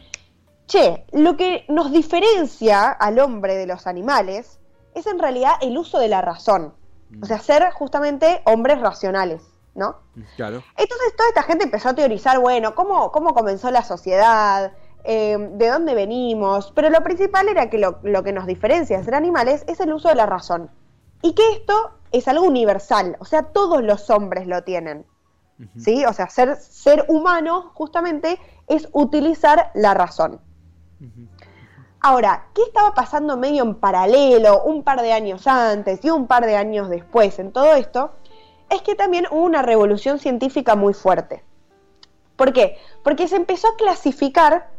che, 0.67 1.05
lo 1.13 1.37
que 1.37 1.65
nos 1.69 1.93
diferencia 1.93 2.91
al 2.91 3.19
hombre 3.21 3.55
de 3.55 3.67
los 3.67 3.87
animales 3.87 4.59
es 4.95 5.07
en 5.07 5.19
realidad 5.19 5.53
el 5.61 5.77
uso 5.79 5.99
de 5.99 6.09
la 6.09 6.23
razón, 6.23 6.75
o 7.23 7.27
sea, 7.27 7.39
ser 7.39 7.71
justamente 7.73 8.43
hombres 8.45 8.81
racionales, 8.81 9.43
¿no? 9.75 9.97
claro. 10.37 10.63
Entonces 10.77 11.17
toda 11.17 11.29
esta 11.29 11.43
gente 11.43 11.65
empezó 11.65 11.91
a 11.91 11.95
teorizar, 11.95 12.39
bueno, 12.41 12.75
cómo, 12.75 13.13
cómo 13.13 13.33
comenzó 13.33 13.71
la 13.71 13.85
sociedad, 13.85 14.73
eh, 15.05 15.37
de 15.53 15.69
dónde 15.69 15.95
venimos, 15.95 16.73
pero 16.75 16.91
lo 16.91 17.03
principal 17.03 17.49
era 17.49 17.71
que 17.71 17.79
lo, 17.79 17.99
lo 18.03 18.23
que 18.23 18.33
nos 18.33 18.47
diferencia 18.47 18.99
de 18.99 19.05
ser 19.05 19.15
animales 19.15 19.65
es 19.67 19.81
el 19.81 19.93
uso 19.93 20.09
de 20.09 20.15
la 20.15 20.27
razón. 20.27 20.71
Y 21.23 21.35
que 21.35 21.43
esto 21.53 21.93
es 22.13 22.29
algo 22.29 22.47
universal, 22.47 23.17
o 23.21 23.25
sea, 23.25 23.45
todos 23.45 23.83
los 23.83 24.11
hombres 24.11 24.47
lo 24.47 24.63
tienen. 24.65 25.07
¿sí? 25.77 26.05
O 26.05 26.13
sea, 26.13 26.29
ser, 26.29 26.57
ser 26.57 27.05
humano 27.09 27.73
justamente 27.75 28.39
es 28.67 28.89
utilizar 28.93 29.71
la 29.75 29.95
razón. 29.95 30.41
Ahora, 32.01 32.47
¿qué 32.55 32.63
estaba 32.63 32.95
pasando 32.95 33.37
medio 33.37 33.65
en 33.65 33.75
paralelo 33.75 34.63
un 34.63 34.85
par 34.85 35.03
de 35.03 35.13
años 35.13 35.47
antes 35.47 36.05
y 36.05 36.11
un 36.11 36.27
par 36.27 36.47
de 36.47 36.57
años 36.57 36.89
después 36.89 37.39
en 37.39 37.53
todo 37.53 37.75
esto? 37.75 38.13
Es 38.71 38.83
que 38.83 38.95
también 38.95 39.27
hubo 39.31 39.43
una 39.43 39.63
revolución 39.63 40.19
científica 40.19 40.77
muy 40.77 40.95
fuerte. 40.95 41.43
¿Por 42.37 42.53
qué? 42.53 42.79
Porque 43.03 43.27
se 43.27 43.37
empezó 43.37 43.69
a 43.69 43.77
clasificar 43.77 44.71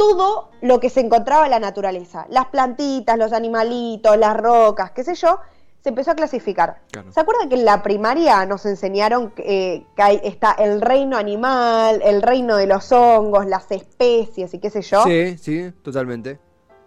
todo 0.00 0.48
lo 0.62 0.80
que 0.80 0.88
se 0.88 1.00
encontraba 1.00 1.44
en 1.44 1.50
la 1.50 1.60
naturaleza. 1.60 2.24
Las 2.30 2.46
plantitas, 2.46 3.18
los 3.18 3.34
animalitos, 3.34 4.16
las 4.16 4.34
rocas, 4.34 4.92
qué 4.92 5.04
sé 5.04 5.14
yo, 5.14 5.38
se 5.82 5.90
empezó 5.90 6.12
a 6.12 6.14
clasificar. 6.14 6.80
Claro. 6.90 7.12
¿Se 7.12 7.20
acuerdan 7.20 7.50
que 7.50 7.56
en 7.56 7.66
la 7.66 7.82
primaria 7.82 8.46
nos 8.46 8.64
enseñaron 8.64 9.30
que, 9.32 9.42
eh, 9.74 9.86
que 9.94 10.02
hay- 10.02 10.20
está 10.24 10.52
el 10.52 10.80
reino 10.80 11.18
animal, 11.18 12.00
el 12.02 12.22
reino 12.22 12.56
de 12.56 12.66
los 12.66 12.90
hongos, 12.92 13.44
las 13.44 13.70
especies 13.70 14.54
y 14.54 14.58
qué 14.58 14.70
sé 14.70 14.80
yo? 14.80 15.02
Sí, 15.04 15.36
sí, 15.36 15.70
totalmente. 15.82 16.38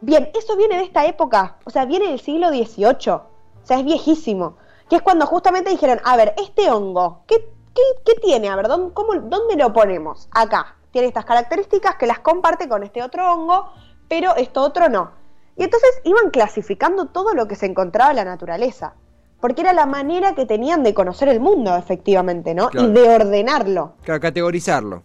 Bien, 0.01 0.31
eso 0.33 0.55
viene 0.57 0.77
de 0.77 0.83
esta 0.85 1.05
época, 1.05 1.57
o 1.65 1.69
sea, 1.69 1.85
viene 1.85 2.07
del 2.07 2.19
siglo 2.19 2.49
XVIII, 2.49 3.11
o 3.13 3.21
sea, 3.63 3.77
es 3.77 3.85
viejísimo, 3.85 4.57
que 4.89 4.95
es 4.95 5.01
cuando 5.03 5.27
justamente 5.27 5.69
dijeron, 5.69 5.99
a 6.03 6.17
ver, 6.17 6.33
este 6.43 6.69
hongo, 6.71 7.21
¿qué, 7.27 7.47
qué, 7.75 7.81
qué 8.05 8.13
tiene? 8.21 8.49
A 8.49 8.55
ver, 8.55 8.67
¿dónde, 8.67 8.91
cómo, 8.93 9.13
¿dónde 9.13 9.55
lo 9.55 9.71
ponemos? 9.71 10.27
Acá, 10.31 10.75
tiene 10.93 11.07
estas 11.07 11.25
características 11.25 11.95
que 11.95 12.05
las 12.05 12.19
comparte 12.19 12.69
con 12.69 12.83
este 12.83 13.01
otro 13.01 13.33
hongo, 13.33 13.73
pero 14.07 14.35
esto 14.35 14.61
otro 14.61 14.89
no. 14.89 15.11
Y 15.57 15.63
entonces 15.63 15.89
iban 16.03 16.29
clasificando 16.29 17.07
todo 17.07 17.33
lo 17.33 17.47
que 17.47 17.55
se 17.55 17.65
encontraba 17.65 18.11
en 18.11 18.17
la 18.17 18.25
naturaleza, 18.25 18.93
porque 19.41 19.61
era 19.61 19.73
la 19.73 19.87
manera 19.87 20.35
que 20.35 20.45
tenían 20.45 20.83
de 20.83 20.93
conocer 20.93 21.29
el 21.29 21.39
mundo, 21.39 21.75
efectivamente, 21.75 22.53
¿no? 22.53 22.69
Claro. 22.69 22.87
Y 22.87 22.91
de 22.93 23.09
ordenarlo. 23.09 23.93
Claro, 24.03 24.21
categorizarlo. 24.21 25.01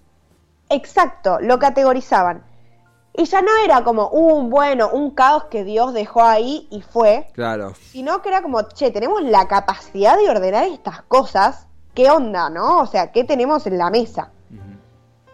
Exacto, 0.69 1.39
lo 1.41 1.59
categorizaban. 1.59 2.45
Y 3.15 3.25
ya 3.25 3.41
no 3.41 3.51
era 3.65 3.83
como 3.83 4.09
un 4.11 4.51
bueno, 4.51 4.91
un 4.93 5.13
caos 5.13 5.45
que 5.45 5.65
Dios 5.65 5.95
dejó 5.95 6.23
ahí 6.23 6.69
y 6.71 6.83
fue, 6.83 7.29
Claro. 7.33 7.73
sino 7.91 8.21
que 8.21 8.29
era 8.29 8.43
como, 8.43 8.61
che, 8.63 8.91
tenemos 8.91 9.23
la 9.23 9.49
capacidad 9.49 10.19
de 10.19 10.29
ordenar 10.29 10.65
estas 10.65 11.01
cosas, 11.03 11.67
¿qué 11.95 12.11
onda, 12.11 12.51
no? 12.51 12.81
O 12.81 12.87
sea, 12.87 13.11
¿qué 13.11 13.25
tenemos 13.25 13.67
en 13.67 13.79
la 13.79 13.89
mesa? 13.89 14.33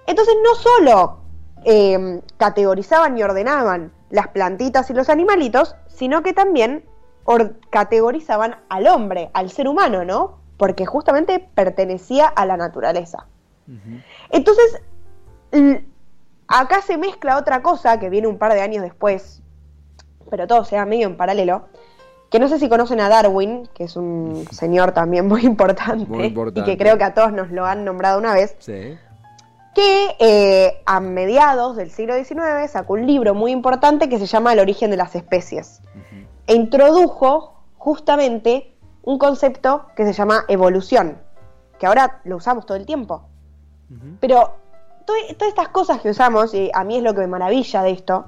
Entonces 0.06 0.34
no 0.42 0.54
solo 0.54 1.18
eh, 1.64 2.20
categorizaban 2.36 3.16
y 3.16 3.22
ordenaban 3.22 3.92
las 4.10 4.28
plantitas 4.28 4.90
y 4.90 4.94
los 4.94 5.08
animalitos, 5.08 5.74
sino 5.88 6.22
que 6.22 6.32
también 6.32 6.84
or- 7.24 7.56
categorizaban 7.70 8.56
al 8.68 8.86
hombre, 8.86 9.30
al 9.34 9.50
ser 9.50 9.66
humano, 9.68 10.04
¿no? 10.04 10.38
Porque 10.58 10.86
justamente 10.86 11.40
pertenecía 11.54 12.26
a 12.26 12.46
la 12.46 12.56
naturaleza. 12.56 13.26
Entonces, 14.30 14.82
acá 16.48 16.82
se 16.82 16.98
mezcla 16.98 17.38
otra 17.38 17.62
cosa 17.62 17.98
que 17.98 18.10
viene 18.10 18.28
un 18.28 18.38
par 18.38 18.52
de 18.52 18.60
años 18.60 18.82
después, 18.82 19.42
pero 20.30 20.46
todo 20.46 20.64
se 20.64 20.76
da 20.76 20.84
medio 20.86 21.06
en 21.06 21.16
paralelo, 21.16 21.64
que 22.30 22.38
no 22.38 22.48
sé 22.48 22.58
si 22.58 22.68
conocen 22.68 23.00
a 23.00 23.08
Darwin, 23.08 23.68
que 23.74 23.84
es 23.84 23.96
un 23.96 24.46
señor 24.52 24.92
también 24.92 25.26
muy 25.26 25.44
importante, 25.46 26.06
Muy 26.06 26.26
importante. 26.26 26.60
y 26.70 26.74
que 26.74 26.78
creo 26.82 26.98
que 26.98 27.04
a 27.04 27.14
todos 27.14 27.32
nos 27.32 27.50
lo 27.50 27.64
han 27.64 27.84
nombrado 27.84 28.18
una 28.18 28.34
vez, 28.34 28.56
Sí. 28.58 28.98
Que 29.74 30.16
eh, 30.20 30.82
a 30.86 31.00
mediados 31.00 31.76
del 31.76 31.90
siglo 31.90 32.14
XIX 32.14 32.70
sacó 32.70 32.92
un 32.94 33.06
libro 33.06 33.34
muy 33.34 33.50
importante 33.50 34.08
que 34.08 34.18
se 34.18 34.26
llama 34.26 34.52
El 34.52 34.60
origen 34.60 34.90
de 34.90 34.96
las 34.96 35.14
especies. 35.14 35.80
E 36.46 36.54
introdujo 36.54 37.54
justamente 37.76 38.76
un 39.02 39.18
concepto 39.18 39.86
que 39.96 40.04
se 40.04 40.12
llama 40.12 40.44
evolución, 40.48 41.18
que 41.78 41.86
ahora 41.86 42.20
lo 42.24 42.36
usamos 42.36 42.66
todo 42.66 42.76
el 42.76 42.86
tiempo. 42.86 43.28
Pero 44.20 44.54
to- 45.06 45.12
todas 45.36 45.48
estas 45.50 45.68
cosas 45.68 46.00
que 46.00 46.10
usamos, 46.10 46.54
y 46.54 46.70
a 46.72 46.84
mí 46.84 46.96
es 46.96 47.02
lo 47.02 47.12
que 47.14 47.20
me 47.20 47.26
maravilla 47.26 47.82
de 47.82 47.90
esto, 47.90 48.26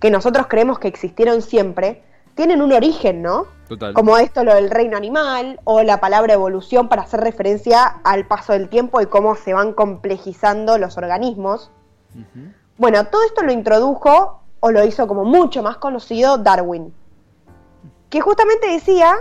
que 0.00 0.10
nosotros 0.10 0.46
creemos 0.48 0.78
que 0.78 0.88
existieron 0.88 1.42
siempre, 1.42 2.02
tienen 2.34 2.62
un 2.62 2.72
origen, 2.72 3.22
¿no? 3.22 3.46
Total. 3.68 3.94
Como 3.94 4.18
esto, 4.18 4.44
lo 4.44 4.54
del 4.54 4.70
reino 4.70 4.96
animal, 4.96 5.58
o 5.64 5.82
la 5.82 6.00
palabra 6.00 6.34
evolución 6.34 6.88
para 6.88 7.02
hacer 7.02 7.20
referencia 7.20 7.84
al 8.04 8.26
paso 8.26 8.52
del 8.52 8.68
tiempo 8.68 9.00
y 9.00 9.06
cómo 9.06 9.36
se 9.36 9.54
van 9.54 9.72
complejizando 9.72 10.76
los 10.78 10.98
organismos. 10.98 11.70
Bueno, 12.76 13.06
todo 13.06 13.24
esto 13.24 13.42
lo 13.42 13.52
introdujo 13.52 14.40
o 14.60 14.70
lo 14.70 14.84
hizo 14.84 15.06
como 15.06 15.24
mucho 15.24 15.62
más 15.62 15.78
conocido 15.78 16.38
Darwin, 16.38 16.94
que 18.10 18.20
justamente 18.20 18.68
decía 18.68 19.14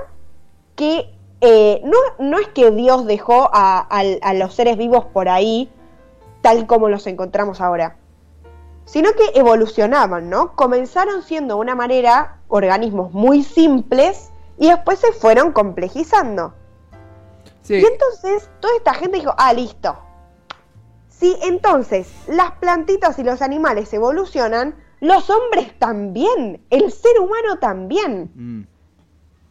que 0.75 1.09
eh, 1.41 1.81
no, 1.83 1.97
no 2.19 2.39
es 2.39 2.47
que 2.49 2.71
Dios 2.71 3.05
dejó 3.05 3.49
a, 3.51 3.79
a 3.79 4.33
los 4.33 4.53
seres 4.53 4.77
vivos 4.77 5.05
por 5.05 5.29
ahí 5.29 5.69
tal 6.41 6.67
como 6.67 6.89
los 6.89 7.07
encontramos 7.07 7.61
ahora, 7.61 7.95
sino 8.85 9.11
que 9.13 9.39
evolucionaban, 9.39 10.29
¿no? 10.29 10.55
Comenzaron 10.55 11.23
siendo 11.23 11.55
de 11.55 11.61
una 11.61 11.73
manera 11.73 12.39
organismos 12.49 13.13
muy 13.13 13.43
simples 13.43 14.32
y 14.57 14.69
después 14.69 14.99
se 14.99 15.11
fueron 15.11 15.51
complejizando. 15.51 16.53
Sí. 17.61 17.75
Y 17.75 17.85
entonces 17.85 18.49
toda 18.59 18.75
esta 18.75 18.93
gente 18.93 19.19
dijo, 19.19 19.33
ah, 19.37 19.53
listo. 19.53 19.97
Si 21.07 21.37
entonces 21.43 22.11
las 22.27 22.51
plantitas 22.53 23.17
y 23.19 23.23
los 23.23 23.41
animales 23.41 23.93
evolucionan, 23.93 24.75
los 24.99 25.29
hombres 25.29 25.77
también, 25.79 26.65
el 26.69 26.91
ser 26.91 27.19
humano 27.19 27.59
también. 27.59 28.31
Mm. 28.35 28.67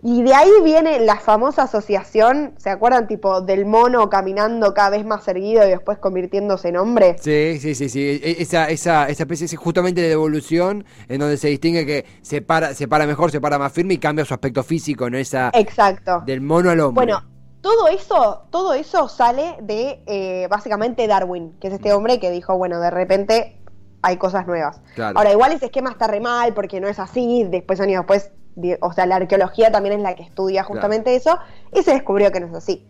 Y 0.04 0.24
de 0.24 0.34
ahí 0.34 0.50
viene 0.64 0.98
la 0.98 1.16
famosa 1.20 1.62
asociación, 1.62 2.54
¿se 2.56 2.70
acuerdan? 2.70 3.06
Tipo 3.06 3.40
del 3.40 3.66
mono 3.66 4.10
caminando 4.10 4.74
cada 4.74 4.90
vez 4.90 5.06
más 5.06 5.28
erguido 5.28 5.64
y 5.64 5.70
después 5.70 5.98
convirtiéndose 5.98 6.70
en 6.70 6.76
hombre. 6.76 7.16
Sí, 7.20 7.58
sí, 7.60 7.76
sí, 7.76 7.88
sí. 7.88 8.20
E- 8.20 8.42
Esa, 8.42 8.68
esa, 8.68 9.08
esa 9.08 9.22
especie 9.22 9.44
es 9.46 9.56
justamente 9.56 10.00
de 10.00 10.10
evolución 10.10 10.84
en 11.08 11.20
donde 11.20 11.36
se 11.36 11.48
distingue 11.48 11.86
que 11.86 12.04
se 12.20 12.42
para, 12.42 12.74
se 12.74 12.88
para 12.88 13.06
mejor, 13.06 13.30
se 13.30 13.40
para 13.40 13.60
más 13.60 13.72
firme 13.72 13.94
y 13.94 13.98
cambia 13.98 14.24
su 14.24 14.34
aspecto 14.34 14.64
físico, 14.64 15.08
¿no? 15.08 15.16
Esa 15.18 15.50
Exacto. 15.54 16.22
del 16.26 16.40
mono 16.40 16.70
al 16.70 16.80
hombre. 16.80 17.04
Bueno, 17.06 17.22
todo 17.60 17.86
eso, 17.86 18.46
todo 18.50 18.74
eso 18.74 19.08
sale 19.08 19.54
de 19.62 20.02
eh, 20.06 20.48
básicamente 20.50 21.06
Darwin, 21.06 21.52
que 21.60 21.68
es 21.68 21.74
este 21.74 21.92
hombre 21.92 22.18
que 22.18 22.32
dijo, 22.32 22.58
bueno, 22.58 22.80
de 22.80 22.90
repente 22.90 23.60
hay 24.02 24.16
cosas 24.16 24.48
nuevas. 24.48 24.80
Claro. 24.96 25.16
Ahora, 25.16 25.30
igual 25.30 25.52
ese 25.52 25.66
esquema 25.66 25.90
está 25.90 26.08
re 26.08 26.18
mal 26.18 26.54
porque 26.54 26.80
no 26.80 26.88
es 26.88 26.98
así, 26.98 27.46
después 27.48 27.80
años 27.80 28.00
después, 28.00 28.32
o 28.80 28.92
sea, 28.92 29.06
la 29.06 29.16
arqueología 29.16 29.70
también 29.70 29.96
es 29.96 30.02
la 30.02 30.14
que 30.14 30.22
estudia 30.22 30.62
justamente 30.64 31.14
eso, 31.14 31.38
y 31.72 31.82
se 31.82 31.92
descubrió 31.92 32.30
que 32.32 32.40
no 32.40 32.46
es 32.46 32.54
así. 32.54 32.86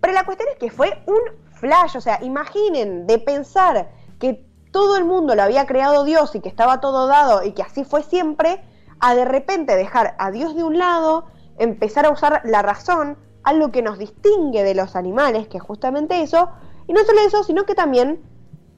Pero 0.00 0.12
la 0.14 0.24
cuestión 0.24 0.48
es 0.50 0.58
que 0.58 0.70
fue 0.70 1.02
un 1.06 1.20
flash, 1.52 1.96
o 1.96 2.00
sea, 2.00 2.18
imaginen 2.22 3.06
de 3.06 3.18
pensar 3.18 3.90
que 4.18 4.44
todo 4.72 4.96
el 4.96 5.04
mundo 5.04 5.34
lo 5.34 5.42
había 5.42 5.66
creado 5.66 6.04
Dios 6.04 6.34
y 6.34 6.40
que 6.40 6.48
estaba 6.48 6.80
todo 6.80 7.06
dado 7.06 7.44
y 7.44 7.52
que 7.52 7.62
así 7.62 7.84
fue 7.84 8.02
siempre, 8.02 8.62
a 9.00 9.14
de 9.14 9.24
repente 9.24 9.76
dejar 9.76 10.14
a 10.18 10.30
Dios 10.30 10.56
de 10.56 10.64
un 10.64 10.78
lado, 10.78 11.26
empezar 11.58 12.06
a 12.06 12.10
usar 12.10 12.40
la 12.44 12.62
razón, 12.62 13.18
algo 13.44 13.70
que 13.70 13.82
nos 13.82 13.98
distingue 13.98 14.64
de 14.64 14.74
los 14.74 14.96
animales, 14.96 15.48
que 15.48 15.58
es 15.58 15.62
justamente 15.62 16.22
eso, 16.22 16.48
y 16.86 16.92
no 16.92 17.04
solo 17.04 17.20
eso, 17.20 17.44
sino 17.44 17.64
que 17.64 17.74
también 17.74 18.22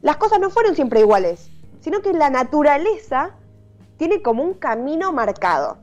las 0.03 0.17
cosas 0.17 0.41
no 0.41 0.51
fueron 0.51 0.75
siempre 0.75 1.01
iguales, 1.01 1.51
sino 1.81 2.01
que 2.03 2.13
la 2.13 2.31
naturaleza 2.31 3.35
tiene 3.97 4.23
como 4.23 4.43
un 4.43 4.55
camino 4.55 5.13
marcado. 5.13 5.79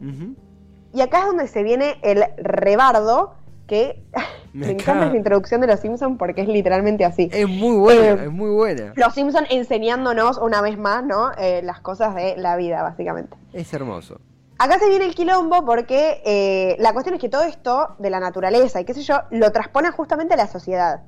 Y 0.94 1.01
acá 1.01 1.20
es 1.20 1.25
donde 1.25 1.48
se 1.48 1.63
viene 1.63 1.98
el 2.01 2.24
rebardo, 2.38 3.36
que 3.68 4.03
Me 4.53 4.65
me, 4.65 4.74
encanta 4.74 5.06
la 5.06 5.15
introducción 5.15 5.62
de 5.62 5.68
los 5.68 5.80
Simpsons 5.80 6.18
porque 6.18 6.41
es 6.41 6.48
literalmente 6.48 7.06
así. 7.06 7.30
Es 7.32 7.48
muy 7.48 7.77
buena, 7.77 8.01
Eh, 8.01 8.25
es 8.25 8.32
muy 8.32 8.50
buena. 8.50 8.91
Los 8.96 9.13
Simpsons 9.13 9.48
enseñándonos 9.50 10.38
una 10.38 10.62
vez 10.62 10.77
más, 10.77 11.06
¿no? 11.06 11.32
Eh, 11.38 11.62
las 11.63 11.80
cosas 11.80 12.13
de 12.15 12.36
la 12.36 12.58
vida, 12.58 12.84
básicamente. 12.84 13.38
Es 13.53 13.74
hermoso. 13.74 14.20
Acá 14.58 14.77
se 14.77 14.89
viene 14.89 15.06
el 15.06 15.15
quilombo 15.15 15.65
porque 15.65 16.22
eh, 16.25 16.75
la 16.80 16.91
cuestión 16.91 17.15
es 17.15 17.22
que 17.22 17.30
todo 17.30 17.44
esto 17.44 17.96
de 17.98 18.10
la 18.10 18.20
naturaleza 18.20 18.82
y 18.82 18.86
qué 18.86 18.94
sé 18.94 19.01
yo, 19.03 19.22
lo 19.32 19.51
transpone 19.51 19.89
justamente 19.91 20.34
a 20.34 20.38
la 20.38 20.48
sociedad. 20.48 21.01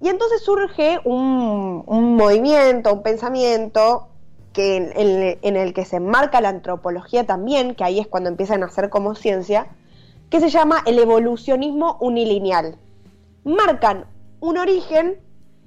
Y 0.00 0.08
entonces 0.08 0.40
surge 0.42 1.00
un, 1.04 1.82
un 1.86 2.16
movimiento, 2.16 2.94
un 2.94 3.02
pensamiento 3.02 4.08
que 4.52 4.76
en, 4.76 4.92
en- 4.96 5.38
en 5.42 5.56
el 5.56 5.72
que 5.74 5.84
se 5.84 5.96
enmarca 5.96 6.40
la 6.40 6.48
antropología 6.48 7.24
también, 7.26 7.74
que 7.74 7.84
ahí 7.84 7.98
es 8.00 8.06
cuando 8.06 8.28
empiezan 8.28 8.62
a 8.62 8.66
hacer 8.66 8.90
como 8.90 9.14
ciencia, 9.14 9.68
que 10.30 10.40
se 10.40 10.48
llama 10.50 10.82
el 10.86 10.98
evolucionismo 10.98 11.96
unilineal. 12.00 12.76
Marcan 13.44 14.06
un 14.40 14.58
origen 14.58 15.18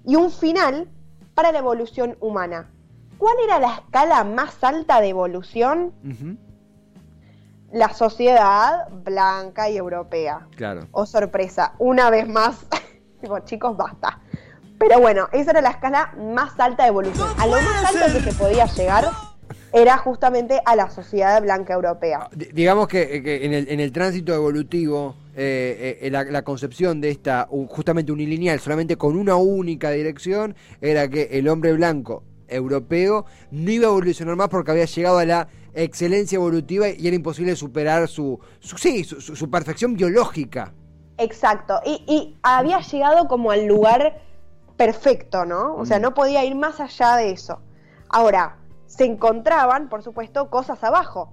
y 0.05 0.15
un 0.15 0.31
final 0.31 0.87
para 1.33 1.51
la 1.51 1.59
evolución 1.59 2.17
humana. 2.19 2.69
¿Cuál 3.17 3.35
era 3.43 3.59
la 3.59 3.75
escala 3.75 4.23
más 4.23 4.63
alta 4.63 4.99
de 5.01 5.09
evolución? 5.09 5.93
La 7.71 7.93
sociedad 7.93 8.89
blanca 8.89 9.69
y 9.69 9.77
europea. 9.77 10.47
Claro. 10.57 10.87
Oh, 10.91 11.05
sorpresa, 11.05 11.73
una 11.79 12.09
vez 12.09 12.27
más. 12.27 12.65
Digo, 13.21 13.39
chicos, 13.39 13.77
basta. 13.77 14.19
Pero 14.81 14.99
bueno, 14.99 15.29
esa 15.31 15.51
era 15.51 15.61
la 15.61 15.69
escala 15.69 16.11
más 16.17 16.59
alta 16.59 16.83
de 16.83 16.89
evolución. 16.89 17.27
A 17.37 17.45
lo 17.45 17.53
más 17.53 17.85
alto 17.85 18.13
que 18.17 18.31
se 18.31 18.33
podía 18.37 18.65
llegar 18.65 19.05
era 19.71 19.95
justamente 19.99 20.59
a 20.65 20.75
la 20.75 20.89
sociedad 20.89 21.39
blanca 21.39 21.75
europea. 21.75 22.27
D- 22.35 22.49
Digamos 22.51 22.87
que, 22.87 23.21
que 23.21 23.45
en, 23.45 23.53
el, 23.53 23.69
en 23.69 23.79
el 23.79 23.91
tránsito 23.91 24.33
evolutivo, 24.33 25.15
eh, 25.35 25.99
eh, 26.01 26.09
la, 26.09 26.23
la 26.23 26.41
concepción 26.41 26.99
de 26.99 27.11
esta 27.11 27.47
justamente 27.69 28.11
unilineal, 28.11 28.59
solamente 28.59 28.95
con 28.97 29.15
una 29.15 29.35
única 29.35 29.91
dirección, 29.91 30.55
era 30.81 31.07
que 31.07 31.29
el 31.31 31.47
hombre 31.47 31.73
blanco 31.73 32.23
europeo 32.47 33.25
no 33.51 33.69
iba 33.71 33.85
a 33.85 33.91
evolucionar 33.91 34.35
más 34.35 34.49
porque 34.49 34.71
había 34.71 34.85
llegado 34.85 35.19
a 35.19 35.25
la 35.25 35.47
excelencia 35.75 36.37
evolutiva 36.37 36.89
y 36.89 37.05
era 37.07 37.15
imposible 37.15 37.55
superar 37.55 38.07
su, 38.07 38.39
su 38.59 38.77
sí, 38.79 39.03
su, 39.03 39.21
su- 39.21 39.35
su 39.35 39.49
perfección 39.49 39.93
biológica. 39.95 40.73
Exacto, 41.19 41.79
y, 41.85 42.03
y 42.07 42.35
había 42.41 42.79
llegado 42.81 43.27
como 43.27 43.51
al 43.51 43.67
lugar 43.67 44.19
perfecto, 44.85 45.45
¿no? 45.45 45.75
O 45.75 45.85
sea, 45.85 45.99
Mm. 45.99 46.01
no 46.01 46.13
podía 46.15 46.43
ir 46.43 46.55
más 46.55 46.79
allá 46.79 47.15
de 47.17 47.29
eso. 47.31 47.59
Ahora, 48.09 48.57
se 48.87 49.05
encontraban, 49.05 49.89
por 49.89 50.01
supuesto, 50.01 50.49
cosas 50.49 50.83
abajo, 50.83 51.31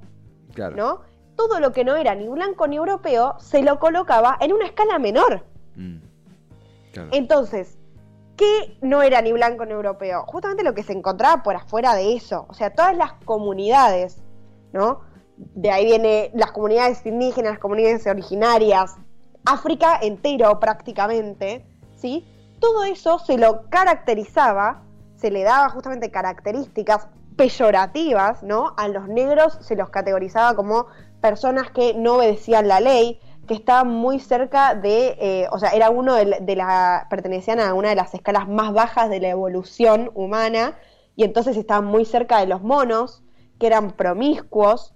Claro. 0.52 0.76
¿no? 0.76 1.00
Todo 1.34 1.58
lo 1.58 1.72
que 1.72 1.82
no 1.82 1.96
era 1.96 2.14
ni 2.14 2.28
blanco 2.28 2.66
ni 2.66 2.76
europeo 2.76 3.36
se 3.38 3.62
lo 3.62 3.78
colocaba 3.78 4.36
en 4.40 4.52
una 4.52 4.66
escala 4.66 4.98
menor. 4.98 5.46
Mm. 5.76 5.96
Claro. 6.92 7.08
Entonces, 7.12 7.78
¿qué 8.36 8.76
no 8.82 9.00
era 9.02 9.22
ni 9.22 9.32
blanco 9.32 9.64
ni 9.64 9.72
europeo? 9.72 10.24
Justamente 10.26 10.62
lo 10.62 10.74
que 10.74 10.82
se 10.82 10.92
encontraba 10.92 11.42
por 11.42 11.56
afuera 11.56 11.94
de 11.94 12.14
eso. 12.16 12.44
O 12.50 12.54
sea, 12.54 12.70
todas 12.74 12.94
las 12.96 13.12
comunidades, 13.24 14.20
¿no? 14.74 15.00
De 15.38 15.70
ahí 15.70 15.86
viene 15.86 16.30
las 16.34 16.52
comunidades 16.52 17.06
indígenas, 17.06 17.52
las 17.52 17.60
comunidades 17.60 18.06
originarias, 18.06 18.96
África 19.46 19.98
entero 20.02 20.60
prácticamente, 20.60 21.64
¿sí? 21.96 22.26
Todo 22.60 22.84
eso 22.84 23.18
se 23.18 23.38
lo 23.38 23.68
caracterizaba, 23.70 24.82
se 25.16 25.30
le 25.30 25.42
daba 25.42 25.68
justamente 25.70 26.10
características 26.10 27.08
peyorativas, 27.36 28.42
¿no? 28.42 28.74
A 28.76 28.88
los 28.88 29.08
negros 29.08 29.58
se 29.60 29.76
los 29.76 29.90
categorizaba 29.90 30.54
como 30.54 30.86
personas 31.20 31.70
que 31.70 31.94
no 31.94 32.16
obedecían 32.16 32.68
la 32.68 32.80
ley, 32.80 33.20
que 33.46 33.54
estaban 33.54 33.88
muy 33.88 34.18
cerca 34.20 34.74
de, 34.74 35.16
eh, 35.20 35.48
o 35.50 35.58
sea, 35.58 35.70
era 35.70 35.90
uno 35.90 36.14
de, 36.14 36.38
de 36.40 36.56
la, 36.56 37.06
pertenecían 37.08 37.60
a 37.60 37.74
una 37.74 37.88
de 37.90 37.94
las 37.94 38.12
escalas 38.12 38.48
más 38.48 38.72
bajas 38.72 39.08
de 39.08 39.20
la 39.20 39.28
evolución 39.28 40.10
humana, 40.14 40.76
y 41.16 41.24
entonces 41.24 41.56
estaban 41.56 41.86
muy 41.86 42.04
cerca 42.04 42.38
de 42.38 42.46
los 42.46 42.62
monos, 42.62 43.22
que 43.58 43.66
eran 43.66 43.92
promiscuos. 43.92 44.94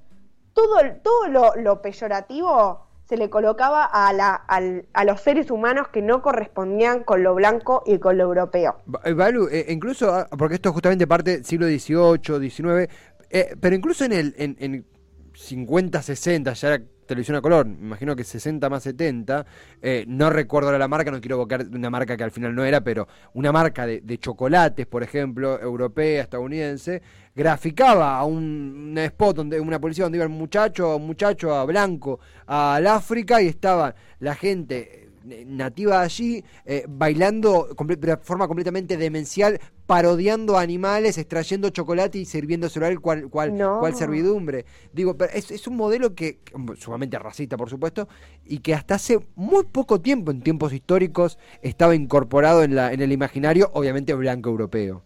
Todo, 0.52 0.76
todo 1.02 1.54
lo 1.57 1.81
peyorativo 1.81 2.91
se 3.12 3.19
le 3.19 3.28
colocaba 3.28 3.85
a, 3.85 4.11
la, 4.14 4.33
al- 4.35 4.87
a 4.95 5.04
los 5.04 5.21
seres 5.21 5.50
humanos 5.50 5.88
que 5.88 6.00
no 6.00 6.23
correspondían 6.23 7.04
con 7.04 7.23
lo 7.23 7.35
blanco 7.35 7.83
y 7.85 7.99
con 7.99 8.16
lo 8.16 8.25
europeo. 8.25 8.78
Eh, 9.04 9.12
Balu, 9.12 9.49
eh, 9.52 9.66
incluso, 9.69 10.11
ah, 10.14 10.26
porque 10.38 10.54
esto 10.54 10.71
es 10.71 10.73
justamente 10.73 11.07
parte 11.07 11.33
del 11.33 11.45
siglo 11.45 11.66
XVIII, 11.66 12.50
XIX, 12.50 12.90
eh, 13.28 13.54
pero 13.61 13.76
incluso 13.76 14.07
en 14.07 14.12
el 14.12 14.35
en, 14.38 14.57
en 14.61 14.87
50, 15.35 16.00
60, 16.00 16.54
ya 16.54 16.69
era 16.69 16.83
televisión 17.12 17.37
a 17.37 17.42
color, 17.42 17.66
me 17.66 17.87
imagino 17.87 18.16
que 18.16 18.25
60 18.25 18.69
más 18.71 18.83
70, 18.83 19.47
eh, 19.83 20.04
no 20.09 20.31
recuerdo 20.31 20.76
la 20.76 20.88
marca, 20.88 21.11
no 21.11 21.21
quiero 21.21 21.37
evocar 21.37 21.66
una 21.73 21.90
marca 21.90 22.16
que 22.16 22.25
al 22.25 22.31
final 22.31 22.54
no 22.54 22.64
era, 22.64 22.83
pero 22.83 23.07
una 23.35 23.52
marca 23.52 23.87
de, 23.87 24.19
chocolates, 24.19 24.87
por 24.87 25.02
ejemplo, 25.02 25.61
europea, 25.61 26.23
estadounidense, 26.23 27.02
graficaba 27.35 28.19
a 28.19 28.25
un, 28.25 28.95
spot, 28.97 29.37
donde 29.37 29.61
una 29.61 29.81
policía 29.81 30.04
donde 30.04 30.19
iba 30.19 30.26
un 30.26 30.33
muchacho, 30.33 30.97
un 30.97 31.07
muchacho 31.07 31.54
a 31.54 31.64
blanco 31.64 32.21
al 32.47 32.87
África 32.87 33.42
y 33.42 33.49
estaba 33.49 33.95
la 34.19 34.35
gente 34.35 35.01
nativa 35.25 35.99
de 35.99 36.05
allí 36.05 36.45
eh, 36.64 36.85
bailando 36.88 37.69
de 37.79 38.17
forma 38.19 38.47
completamente 38.49 38.97
demencial, 38.97 39.59
parodiando 39.87 40.57
animales, 40.57 41.19
extrayendo 41.19 41.71
chocolate 41.71 42.19
y 42.19 42.25
sirviéndoselo 42.25 42.87
a 42.87 42.88
él 42.88 43.00
cual, 43.00 43.29
cual, 43.29 43.57
No. 43.57 43.79
cual 43.81 43.95
servidumbre. 43.95 44.64
Digo, 44.93 45.17
pero 45.17 45.33
es, 45.33 45.50
es 45.50 45.67
un 45.67 45.76
modelo 45.76 46.14
que, 46.14 46.38
que, 46.38 46.55
sumamente 46.76 47.19
racista, 47.19 47.57
por 47.57 47.69
supuesto, 47.69 48.09
y 48.45 48.59
que 48.59 48.75
hasta 48.75 48.95
hace 48.95 49.21
muy 49.35 49.64
poco 49.64 50.00
tiempo, 50.00 50.31
en 50.31 50.41
tiempos 50.43 50.73
históricos, 50.73 51.38
estaba 51.61 51.95
incorporado 51.95 52.62
en, 52.62 52.75
la, 52.75 52.93
en 52.93 53.00
el 53.02 53.12
imaginario, 53.12 53.71
obviamente 53.75 54.14
blanco 54.14 54.50
europeo. 54.50 55.02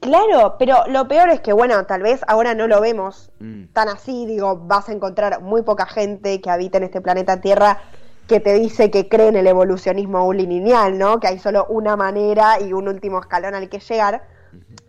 Claro, 0.00 0.56
pero 0.58 0.86
lo 0.88 1.08
peor 1.08 1.30
es 1.30 1.40
que, 1.40 1.54
bueno, 1.54 1.86
tal 1.86 2.02
vez 2.02 2.20
ahora 2.26 2.54
no 2.54 2.66
lo 2.66 2.80
vemos 2.80 3.30
Mm. 3.40 3.64
tan 3.72 3.88
así, 3.88 4.26
digo, 4.26 4.56
vas 4.66 4.88
a 4.88 4.92
encontrar 4.92 5.40
muy 5.40 5.62
poca 5.62 5.86
gente 5.86 6.40
que 6.42 6.50
habita 6.50 6.76
en 6.78 6.84
este 6.84 7.00
planeta 7.00 7.40
Tierra 7.40 7.80
que 8.26 8.40
te 8.40 8.54
dice 8.54 8.90
que 8.90 9.08
cree 9.08 9.28
en 9.28 9.36
el 9.36 9.46
evolucionismo 9.46 10.26
unilineal, 10.26 10.98
¿no? 10.98 11.20
Que 11.20 11.28
hay 11.28 11.38
solo 11.38 11.66
una 11.68 11.96
manera 11.96 12.60
y 12.60 12.72
un 12.72 12.88
último 12.88 13.20
escalón 13.20 13.54
al 13.54 13.68
que 13.68 13.80
llegar. 13.80 14.26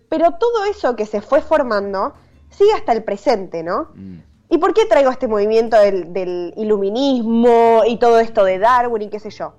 Pero 0.10 0.32
todo 0.40 0.66
eso 0.66 0.96
que 0.96 1.06
se 1.06 1.22
fue 1.22 1.42
formando 1.42 2.14
sigue 2.50 2.74
hasta 2.74 2.94
el 2.94 3.04
presente, 3.04 3.64
¿no? 3.64 3.90
Mm. 3.96 4.20
¿Y 4.50 4.58
por 4.60 4.74
qué 4.74 4.86
traigo 4.86 5.10
este 5.10 5.28
movimiento 5.28 5.78
del, 5.78 6.14
del 6.14 6.54
iluminismo 6.56 7.82
y 7.88 7.98
todo 7.98 8.20
esto 8.20 8.46
de 8.46 8.60
Darwin 8.60 9.04
y 9.04 9.10
qué 9.10 9.20
sé 9.20 9.32
yo? 9.32 9.56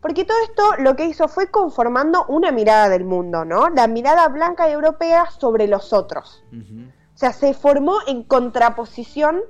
Porque 0.00 0.24
todo 0.24 0.38
esto 0.42 0.62
lo 0.78 0.96
que 0.96 1.06
hizo 1.06 1.28
fue 1.28 1.48
conformando 1.48 2.24
una 2.26 2.50
mirada 2.50 2.88
del 2.88 3.04
mundo, 3.04 3.44
¿no? 3.44 3.70
La 3.70 3.86
mirada 3.86 4.26
blanca 4.28 4.68
y 4.68 4.72
europea 4.72 5.30
sobre 5.30 5.68
los 5.68 5.92
otros. 5.92 6.42
O 6.52 7.16
sea, 7.16 7.32
se 7.32 7.54
formó 7.54 7.98
en 8.08 8.24
contraposición 8.24 9.42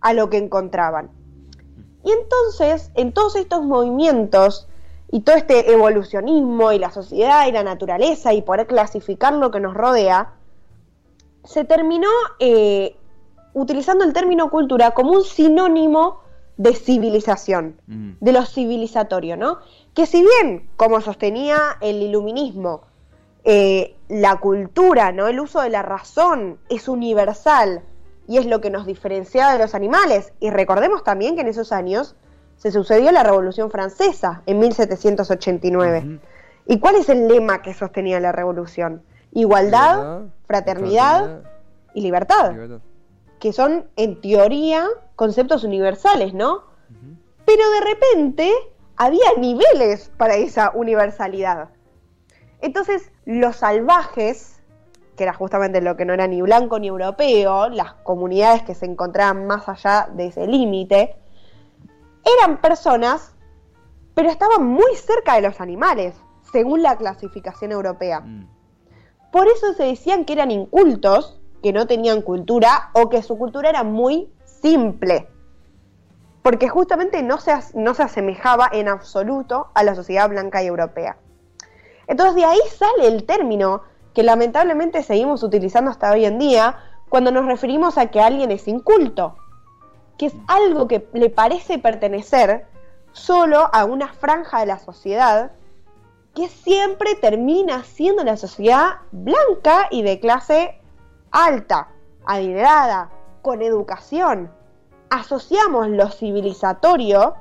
a 0.00 0.12
lo 0.12 0.28
que 0.28 0.38
encontraban. 0.38 1.10
Y 2.04 2.10
entonces, 2.12 2.90
en 2.94 3.12
todos 3.12 3.36
estos 3.36 3.62
movimientos 3.62 4.68
y 5.10 5.20
todo 5.20 5.36
este 5.36 5.72
evolucionismo 5.72 6.72
y 6.72 6.78
la 6.78 6.90
sociedad 6.90 7.46
y 7.46 7.52
la 7.52 7.62
naturaleza 7.62 8.32
y 8.32 8.42
poder 8.42 8.66
clasificar 8.66 9.32
lo 9.34 9.50
que 9.50 9.60
nos 9.60 9.74
rodea, 9.74 10.32
se 11.44 11.64
terminó 11.64 12.08
eh, 12.38 12.96
utilizando 13.54 14.04
el 14.04 14.12
término 14.12 14.50
cultura 14.50 14.92
como 14.92 15.12
un 15.12 15.24
sinónimo 15.24 16.20
de 16.56 16.74
civilización, 16.74 17.80
Mm. 17.86 18.10
de 18.20 18.32
lo 18.32 18.44
civilizatorio, 18.44 19.36
¿no? 19.36 19.58
Que 19.94 20.06
si 20.06 20.20
bien, 20.22 20.68
como 20.76 21.00
sostenía 21.00 21.58
el 21.80 22.02
iluminismo, 22.02 22.82
eh, 23.44 23.96
la 24.08 24.36
cultura, 24.36 25.10
¿no? 25.12 25.26
El 25.26 25.40
uso 25.40 25.62
de 25.62 25.70
la 25.70 25.80
razón 25.82 26.58
es 26.68 26.86
universal 26.88 27.82
y 28.30 28.38
es 28.38 28.46
lo 28.46 28.60
que 28.60 28.70
nos 28.70 28.86
diferenciaba 28.86 29.54
de 29.54 29.58
los 29.58 29.74
animales. 29.74 30.32
Y 30.38 30.50
recordemos 30.50 31.02
también 31.02 31.34
que 31.34 31.40
en 31.40 31.48
esos 31.48 31.72
años 31.72 32.14
se 32.58 32.70
sucedió 32.70 33.10
la 33.10 33.24
Revolución 33.24 33.72
Francesa 33.72 34.42
en 34.46 34.60
1789. 34.60 35.98
Ujú. 35.98 36.18
¿Y 36.64 36.78
cuál 36.78 36.94
es 36.94 37.08
el 37.08 37.26
lema 37.26 37.60
que 37.60 37.74
sostenía 37.74 38.20
la 38.20 38.30
revolución? 38.30 39.02
Igualdad, 39.32 39.94
Igualdad, 39.94 40.20
fraternidad 40.46 41.18
fraternidad, 41.18 41.50
y 41.92 42.02
libertad, 42.02 42.52
libertad. 42.52 42.80
que 43.40 43.52
son 43.52 43.90
en 43.96 44.20
teoría 44.20 44.86
conceptos 45.16 45.64
universales, 45.64 46.32
¿no? 46.32 46.62
Pero 47.44 47.68
de 47.68 47.80
repente 47.80 48.52
había 48.94 49.26
niveles 49.38 50.12
para 50.16 50.36
esa 50.36 50.70
universalidad. 50.72 51.70
Entonces, 52.60 53.10
los 53.24 53.56
salvajes, 53.56 54.59
que 55.20 55.24
era 55.24 55.34
justamente 55.34 55.82
lo 55.82 55.98
que 55.98 56.06
no 56.06 56.14
era 56.14 56.26
ni 56.26 56.40
blanco 56.40 56.78
ni 56.78 56.86
europeo, 56.86 57.68
las 57.68 57.92
comunidades 57.92 58.62
que 58.62 58.74
se 58.74 58.86
encontraban 58.86 59.46
más 59.46 59.68
allá 59.68 60.08
de 60.10 60.28
ese 60.28 60.46
límite, 60.46 61.14
eran 62.38 62.62
personas, 62.62 63.34
pero 64.14 64.30
estaban 64.30 64.64
muy 64.64 64.96
cerca 64.96 65.34
de 65.34 65.42
los 65.42 65.60
animales, 65.60 66.14
según 66.50 66.80
la 66.80 66.96
clasificación 66.96 67.70
europea. 67.70 68.20
Mm. 68.20 68.48
Por 69.30 69.46
eso 69.46 69.74
se 69.74 69.82
decían 69.82 70.24
que 70.24 70.32
eran 70.32 70.50
incultos, 70.50 71.38
que 71.62 71.74
no 71.74 71.86
tenían 71.86 72.22
cultura 72.22 72.88
o 72.94 73.10
que 73.10 73.22
su 73.22 73.36
cultura 73.36 73.68
era 73.68 73.82
muy 73.82 74.32
simple. 74.46 75.28
Porque 76.40 76.70
justamente 76.70 77.22
no 77.22 77.36
se, 77.36 77.52
no 77.74 77.92
se 77.92 78.04
asemejaba 78.04 78.70
en 78.72 78.88
absoluto 78.88 79.68
a 79.74 79.84
la 79.84 79.94
sociedad 79.94 80.30
blanca 80.30 80.62
y 80.62 80.68
europea. 80.68 81.18
Entonces 82.06 82.36
de 82.36 82.46
ahí 82.46 82.60
sale 82.74 83.06
el 83.06 83.26
término 83.26 83.82
que 84.14 84.22
lamentablemente 84.22 85.02
seguimos 85.02 85.42
utilizando 85.42 85.90
hasta 85.90 86.12
hoy 86.12 86.24
en 86.24 86.38
día 86.38 86.78
cuando 87.08 87.30
nos 87.30 87.46
referimos 87.46 87.98
a 87.98 88.06
que 88.06 88.20
alguien 88.20 88.50
es 88.50 88.68
inculto, 88.68 89.36
que 90.18 90.26
es 90.26 90.34
algo 90.48 90.88
que 90.88 91.06
le 91.12 91.30
parece 91.30 91.78
pertenecer 91.78 92.66
solo 93.12 93.68
a 93.72 93.84
una 93.84 94.08
franja 94.08 94.60
de 94.60 94.66
la 94.66 94.78
sociedad 94.78 95.52
que 96.34 96.48
siempre 96.48 97.16
termina 97.16 97.82
siendo 97.82 98.22
la 98.22 98.36
sociedad 98.36 98.98
blanca 99.10 99.88
y 99.90 100.02
de 100.02 100.20
clase 100.20 100.80
alta, 101.32 101.88
adinerada, 102.24 103.10
con 103.42 103.62
educación. 103.62 104.52
Asociamos 105.08 105.88
lo 105.88 106.08
civilizatorio 106.10 107.34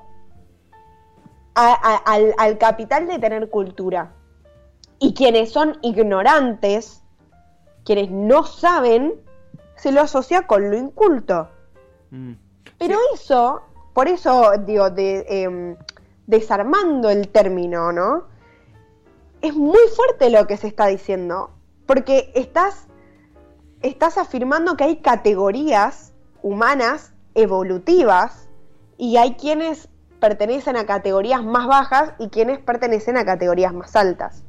al 1.54 2.58
capital 2.58 3.08
de 3.08 3.20
tener 3.20 3.50
cultura. 3.50 4.14
Y 5.00 5.14
quienes 5.14 5.52
son 5.52 5.78
ignorantes, 5.82 7.02
quienes 7.86 8.12
no 8.12 8.44
saben, 8.44 9.14
se 9.76 9.92
lo 9.92 10.02
asocia 10.02 10.46
con 10.46 10.70
lo 10.70 10.78
inculto. 10.78 11.50
Mm. 12.12 12.34
Pero 12.78 12.98
eso, 13.14 13.62
por 13.94 14.08
eso 14.08 14.52
digo, 14.66 14.90
de, 14.90 15.26
em, 15.28 15.76
desarmando 16.28 17.10
el 17.10 17.30
término, 17.30 17.92
¿no? 17.92 18.26
Es 19.42 19.56
muy 19.56 19.80
fuerte 19.96 20.30
lo 20.30 20.46
que 20.48 20.58
se 20.58 20.68
está 20.68 20.88
diciendo, 20.88 21.52
porque 21.86 22.32
estás 22.36 22.90
estás 23.82 24.18
afirmando 24.18 24.76
que 24.76 24.84
hay 24.84 24.98
categorías 24.98 26.14
humanas 26.42 27.14
evolutivas 27.36 28.48
y 28.98 29.18
hay 29.18 29.36
quienes 29.36 29.90
pertenecen 30.20 30.76
a 30.76 30.86
categorías 30.86 31.44
más 31.44 31.68
bajas 31.68 32.14
y 32.20 32.30
quienes 32.30 32.60
pertenecen 32.60 33.18
a 33.18 33.26
categorías 33.26 33.74
más 33.74 33.96
altas. 33.96 34.44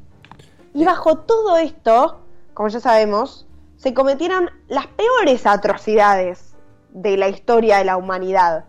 Y 0.72 0.84
bajo 0.84 1.18
todo 1.18 1.56
esto, 1.56 2.20
como 2.54 2.68
ya 2.68 2.80
sabemos, 2.80 3.46
se 3.76 3.94
cometieron 3.94 4.50
las 4.68 4.86
peores 4.88 5.46
atrocidades 5.46 6.54
de 6.90 7.16
la 7.16 7.28
historia 7.28 7.78
de 7.78 7.84
la 7.84 7.96
humanidad. 7.96 8.64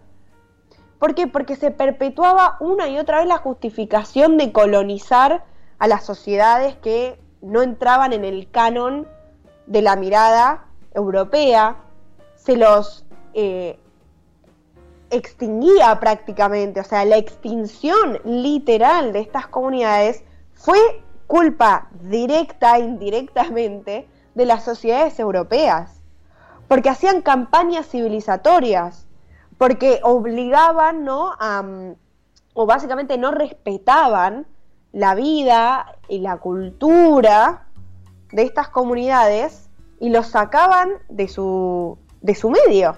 ¿Por 1.00 1.16
qué? 1.16 1.28
Porque 1.28 1.56
se 1.56 1.72
perpetuaba 1.72 2.58
una 2.60 2.88
y 2.88 2.98
otra 2.98 3.20
vez 3.20 3.28
la 3.28 3.38
justificación 3.38 4.38
de 4.38 4.52
colonizar 4.52 5.44
a 5.80 5.88
las 5.88 6.06
sociedades 6.06 6.76
que 6.78 7.20
no 7.42 7.64
entraban 7.64 8.14
en 8.14 8.24
el 8.24 8.50
canon 8.52 9.08
de 9.66 9.82
la 9.82 9.96
mirada 9.96 10.66
europea, 10.94 11.78
se 12.36 12.56
los 12.56 13.06
eh, 13.34 13.80
extinguía 15.10 16.00
prácticamente, 16.00 16.80
o 16.80 16.84
sea, 16.84 17.04
la 17.06 17.18
extinción 17.18 18.20
literal 18.24 19.12
de 19.14 19.20
estas 19.20 19.48
comunidades 19.48 20.24
fue 20.54 20.80
culpa 21.32 21.88
directa 22.02 22.76
e 22.76 22.82
indirectamente 22.82 24.06
de 24.36 24.46
las 24.46 24.66
sociedades 24.66 25.18
europeas, 25.18 26.02
porque 26.68 26.90
hacían 26.90 27.22
campañas 27.22 27.88
civilizatorias, 27.88 29.08
porque 29.58 30.02
obligaban, 30.04 31.06
¿no? 31.06 31.32
A, 31.40 31.64
o 32.54 32.66
básicamente 32.66 33.18
no 33.18 33.32
respetaban 33.32 34.46
la 34.92 35.16
vida 35.16 35.96
y 36.10 36.20
la 36.20 36.36
cultura 36.36 37.66
de 38.34 38.44
estas 38.44 38.68
comunidades 38.68 39.70
y 40.02 40.10
los 40.10 40.28
sacaban 40.28 40.90
de 41.08 41.30
su, 41.30 41.98
de 42.20 42.36
su 42.36 42.50
medio. 42.50 42.98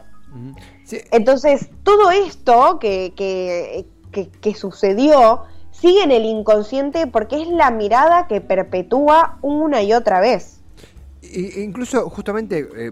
Sí. 0.86 1.02
Entonces, 1.12 1.70
todo 1.84 2.10
esto 2.10 2.80
que, 2.80 3.14
que, 3.16 3.86
que, 4.12 4.32
que, 4.32 4.56
sucedió 4.56 5.44
sigue 5.84 6.02
en 6.02 6.12
el 6.12 6.24
inconsciente 6.24 7.08
porque 7.08 7.42
es 7.42 7.48
la 7.50 7.70
mirada 7.70 8.28
que 8.28 8.40
perpetúa 8.40 9.38
una 9.42 9.84
y 9.84 9.92
otra 9.92 10.22
vez. 10.22 10.62
E 11.22 11.62
incluso, 11.62 12.10
justamente, 12.10 12.66
eh, 12.78 12.92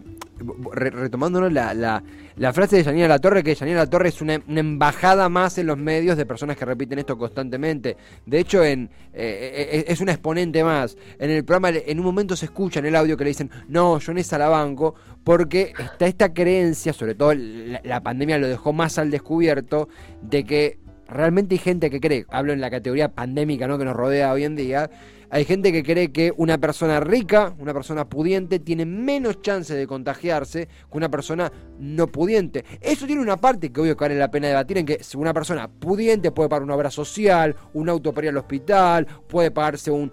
retomándonos 0.74 1.54
la, 1.54 1.74
la, 1.74 2.04
la, 2.36 2.52
frase 2.52 2.78
de 2.78 2.84
Janina 2.84 3.08
La 3.08 3.20
Torre, 3.20 3.44
que 3.44 3.56
Janina 3.56 3.78
La 3.78 3.90
Torre 3.90 4.10
es 4.10 4.22
una, 4.22 4.34
embajada 4.34 5.30
más 5.30 5.58
en 5.58 5.68
los 5.68 5.78
medios 5.78 6.18
de 6.18 6.26
personas 6.26 6.58
que 6.58 6.66
repiten 6.66 7.00
esto 7.00 7.18
constantemente. 7.18 7.96
De 8.26 8.40
hecho, 8.40 8.62
en, 8.62 8.90
eh, 9.14 9.86
es 9.88 10.02
una 10.02 10.12
exponente 10.12 10.62
más. 10.62 10.98
En 11.18 11.30
el 11.30 11.46
programa, 11.46 11.70
en 11.70 11.98
un 11.98 12.06
momento 12.06 12.36
se 12.36 12.46
escucha 12.46 12.80
en 12.80 12.88
el 12.88 12.96
audio 12.98 13.16
que 13.16 13.24
le 13.24 13.30
dicen, 13.30 13.52
no, 13.70 14.00
yo 14.00 14.12
en 14.12 14.18
esa 14.18 14.38
la 14.38 14.50
banco, 14.50 14.96
porque 15.24 15.72
está 15.80 16.08
esta 16.08 16.34
creencia, 16.34 16.92
sobre 16.92 17.16
todo 17.16 17.34
la 17.36 18.04
pandemia 18.04 18.38
lo 18.38 18.50
dejó 18.50 18.74
más 18.74 18.98
al 18.98 19.12
descubierto, 19.12 19.88
de 20.22 20.44
que 20.44 20.82
realmente 21.12 21.56
hay 21.56 21.60
gente 21.60 21.90
que 21.90 22.00
cree, 22.00 22.26
hablo 22.30 22.54
en 22.54 22.62
la 22.62 22.72
categoría 22.72 23.10
pandémica 23.10 23.68
¿no? 23.68 23.78
que 23.78 23.86
nos 23.86 23.96
rodea 23.96 24.32
hoy 24.32 24.44
en 24.44 24.56
día, 24.56 24.90
hay 25.34 25.46
gente 25.46 25.72
que 25.72 25.82
cree 25.82 26.12
que 26.12 26.34
una 26.36 26.58
persona 26.58 27.00
rica, 27.00 27.56
una 27.58 27.74
persona 27.74 28.10
pudiente, 28.10 28.60
tiene 28.60 28.86
menos 28.86 29.42
chance 29.42 29.74
de 29.74 29.88
contagiarse 29.88 30.68
que 30.68 30.98
una 30.98 31.10
persona 31.10 31.50
no 31.80 32.08
pudiente. 32.08 32.66
Eso 32.82 33.06
tiene 33.06 33.22
una 33.22 33.38
parte 33.38 33.72
que 33.72 33.80
obvio 33.80 33.96
que 33.96 34.04
vale 34.04 34.18
la 34.18 34.30
pena 34.30 34.50
debatir 34.50 34.80
en 34.80 34.86
que 34.86 35.00
una 35.16 35.34
persona 35.34 35.70
pudiente 35.70 36.32
puede 36.32 36.50
pagar 36.50 36.64
una 36.64 36.76
obra 36.76 36.92
social, 36.92 37.56
un 37.74 37.88
auto 37.88 38.14
para 38.14 38.28
ir 38.28 38.32
al 38.32 38.38
hospital, 38.40 39.08
puede 39.30 39.52
pagarse 39.52 39.90
un 39.90 40.12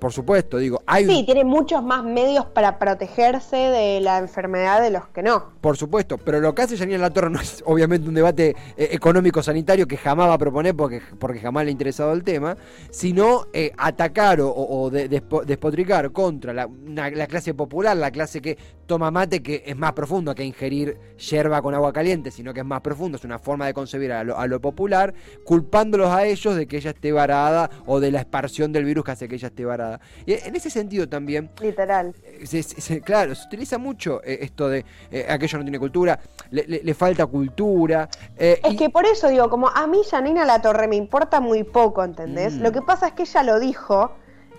por 0.00 0.12
supuesto, 0.12 0.56
digo, 0.56 0.82
hay 0.86 1.06
Sí, 1.06 1.24
tiene 1.24 1.44
muchos 1.44 1.82
más 1.82 2.02
medios 2.02 2.46
para 2.46 2.78
protegerse 2.78 3.56
de 3.56 4.00
la 4.00 4.18
enfermedad 4.18 4.80
de 4.80 4.90
los 4.90 5.06
que 5.08 5.22
no. 5.22 5.50
Por 5.60 5.76
supuesto, 5.76 6.16
pero 6.18 6.40
lo 6.40 6.54
que 6.54 6.62
hace 6.62 6.76
Janine 6.76 6.98
La 6.98 7.10
Torre 7.10 7.28
no 7.28 7.38
es 7.38 7.62
obviamente 7.66 8.08
un 8.08 8.14
debate 8.14 8.56
eh, 8.76 8.88
económico-sanitario 8.92 9.86
que 9.86 9.98
jamás 9.98 10.28
va 10.28 10.34
a 10.34 10.38
proponer 10.38 10.74
porque, 10.74 11.02
porque 11.18 11.38
jamás 11.38 11.64
le 11.64 11.68
ha 11.68 11.72
interesado 11.72 12.12
el 12.14 12.24
tema, 12.24 12.56
sino 12.90 13.46
eh, 13.52 13.72
atacar 13.76 14.40
o, 14.40 14.52
o 14.52 14.90
de, 14.90 15.08
despo, 15.08 15.44
despotricar 15.44 16.10
contra 16.12 16.54
la, 16.54 16.66
una, 16.66 17.10
la 17.10 17.26
clase 17.26 17.52
popular, 17.52 17.96
la 17.96 18.10
clase 18.10 18.40
que 18.40 18.56
toma 18.86 19.10
mate, 19.10 19.42
que 19.42 19.62
es 19.66 19.76
más 19.76 19.92
profundo 19.92 20.34
que 20.34 20.44
ingerir 20.44 20.98
yerba 21.18 21.60
con 21.60 21.74
agua 21.74 21.92
caliente, 21.92 22.30
sino 22.30 22.54
que 22.54 22.60
es 22.60 22.66
más 22.66 22.80
profundo, 22.80 23.18
es 23.18 23.24
una 23.24 23.38
forma 23.38 23.66
de 23.66 23.74
concebir 23.74 24.12
a 24.12 24.24
lo, 24.24 24.38
a 24.38 24.46
lo 24.46 24.60
popular, 24.60 25.12
culpándolos 25.44 26.08
a 26.08 26.24
ellos 26.24 26.56
de 26.56 26.66
que 26.66 26.78
ella 26.78 26.90
esté 26.90 27.12
varada 27.12 27.70
o 27.86 28.00
de 28.00 28.10
la 28.10 28.22
expansión 28.22 28.72
del 28.72 28.84
virus 28.84 29.04
que 29.04 29.10
hace 29.10 29.28
que 29.28 29.34
ella 29.34 29.48
esté 29.48 29.64
varada. 29.64 29.89
Y 30.26 30.34
en 30.34 30.54
ese 30.54 30.70
sentido 30.70 31.08
también. 31.08 31.50
Literal. 31.60 32.14
Se, 32.44 32.62
se, 32.62 33.00
claro, 33.00 33.34
se 33.34 33.46
utiliza 33.46 33.78
mucho 33.78 34.20
eh, 34.22 34.38
esto 34.42 34.68
de 34.68 34.84
eh, 35.10 35.26
aquello 35.28 35.58
no 35.58 35.64
tiene 35.64 35.78
cultura, 35.78 36.18
le, 36.50 36.64
le, 36.66 36.82
le 36.82 36.94
falta 36.94 37.26
cultura. 37.26 38.08
Eh, 38.36 38.60
es 38.62 38.74
y... 38.74 38.76
que 38.76 38.90
por 38.90 39.06
eso 39.06 39.28
digo, 39.28 39.48
como 39.48 39.68
a 39.68 39.86
mí 39.86 40.00
Janina 40.08 40.44
La 40.44 40.60
Torre 40.60 40.88
me 40.88 40.96
importa 40.96 41.40
muy 41.40 41.64
poco, 41.64 42.04
¿entendés? 42.04 42.54
Mm. 42.54 42.62
Lo 42.62 42.72
que 42.72 42.82
pasa 42.82 43.08
es 43.08 43.12
que 43.14 43.22
ella 43.22 43.42
lo 43.42 43.58
dijo 43.58 44.12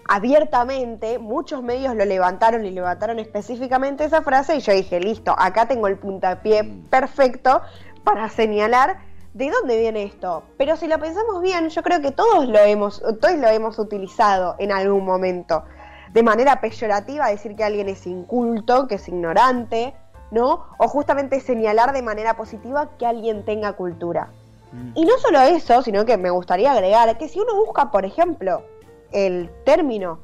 abiertamente, 0.07 1.19
muchos 1.19 1.63
medios 1.63 1.95
lo 1.95 2.03
levantaron 2.03 2.65
y 2.65 2.71
levantaron 2.71 3.19
específicamente 3.19 4.03
esa 4.03 4.21
frase 4.21 4.55
y 4.55 4.59
yo 4.59 4.73
dije, 4.73 4.99
listo, 4.99 5.33
acá 5.37 5.67
tengo 5.67 5.87
el 5.87 5.97
puntapié 5.97 6.63
mm. 6.63 6.89
perfecto 6.89 7.61
para 8.03 8.29
señalar 8.29 9.10
¿de 9.33 9.49
dónde 9.49 9.77
viene 9.77 10.03
esto? 10.03 10.43
Pero 10.57 10.75
si 10.75 10.87
lo 10.87 10.99
pensamos 10.99 11.41
bien, 11.41 11.69
yo 11.69 11.83
creo 11.83 12.01
que 12.01 12.11
todos 12.11 12.47
lo 12.47 12.59
hemos, 12.59 13.01
todos 13.21 13.37
lo 13.37 13.47
hemos 13.47 13.79
utilizado 13.79 14.55
en 14.59 14.71
algún 14.71 15.05
momento. 15.05 15.63
De 16.11 16.23
manera 16.23 16.59
peyorativa, 16.59 17.27
decir 17.27 17.55
que 17.55 17.63
alguien 17.63 17.87
es 17.87 18.05
inculto, 18.05 18.87
que 18.87 18.95
es 18.95 19.07
ignorante, 19.07 19.95
¿no? 20.31 20.65
O 20.77 20.87
justamente 20.87 21.39
señalar 21.39 21.93
de 21.93 22.01
manera 22.01 22.35
positiva 22.35 22.89
que 22.97 23.05
alguien 23.05 23.45
tenga 23.45 23.73
cultura. 23.73 24.29
Mm. 24.71 24.91
Y 24.95 25.05
no 25.05 25.17
solo 25.19 25.39
eso, 25.41 25.81
sino 25.81 26.05
que 26.05 26.17
me 26.17 26.29
gustaría 26.29 26.71
agregar 26.71 27.17
que 27.17 27.27
si 27.27 27.39
uno 27.39 27.55
busca, 27.55 27.91
por 27.91 28.05
ejemplo, 28.05 28.63
el 29.11 29.49
término 29.65 30.19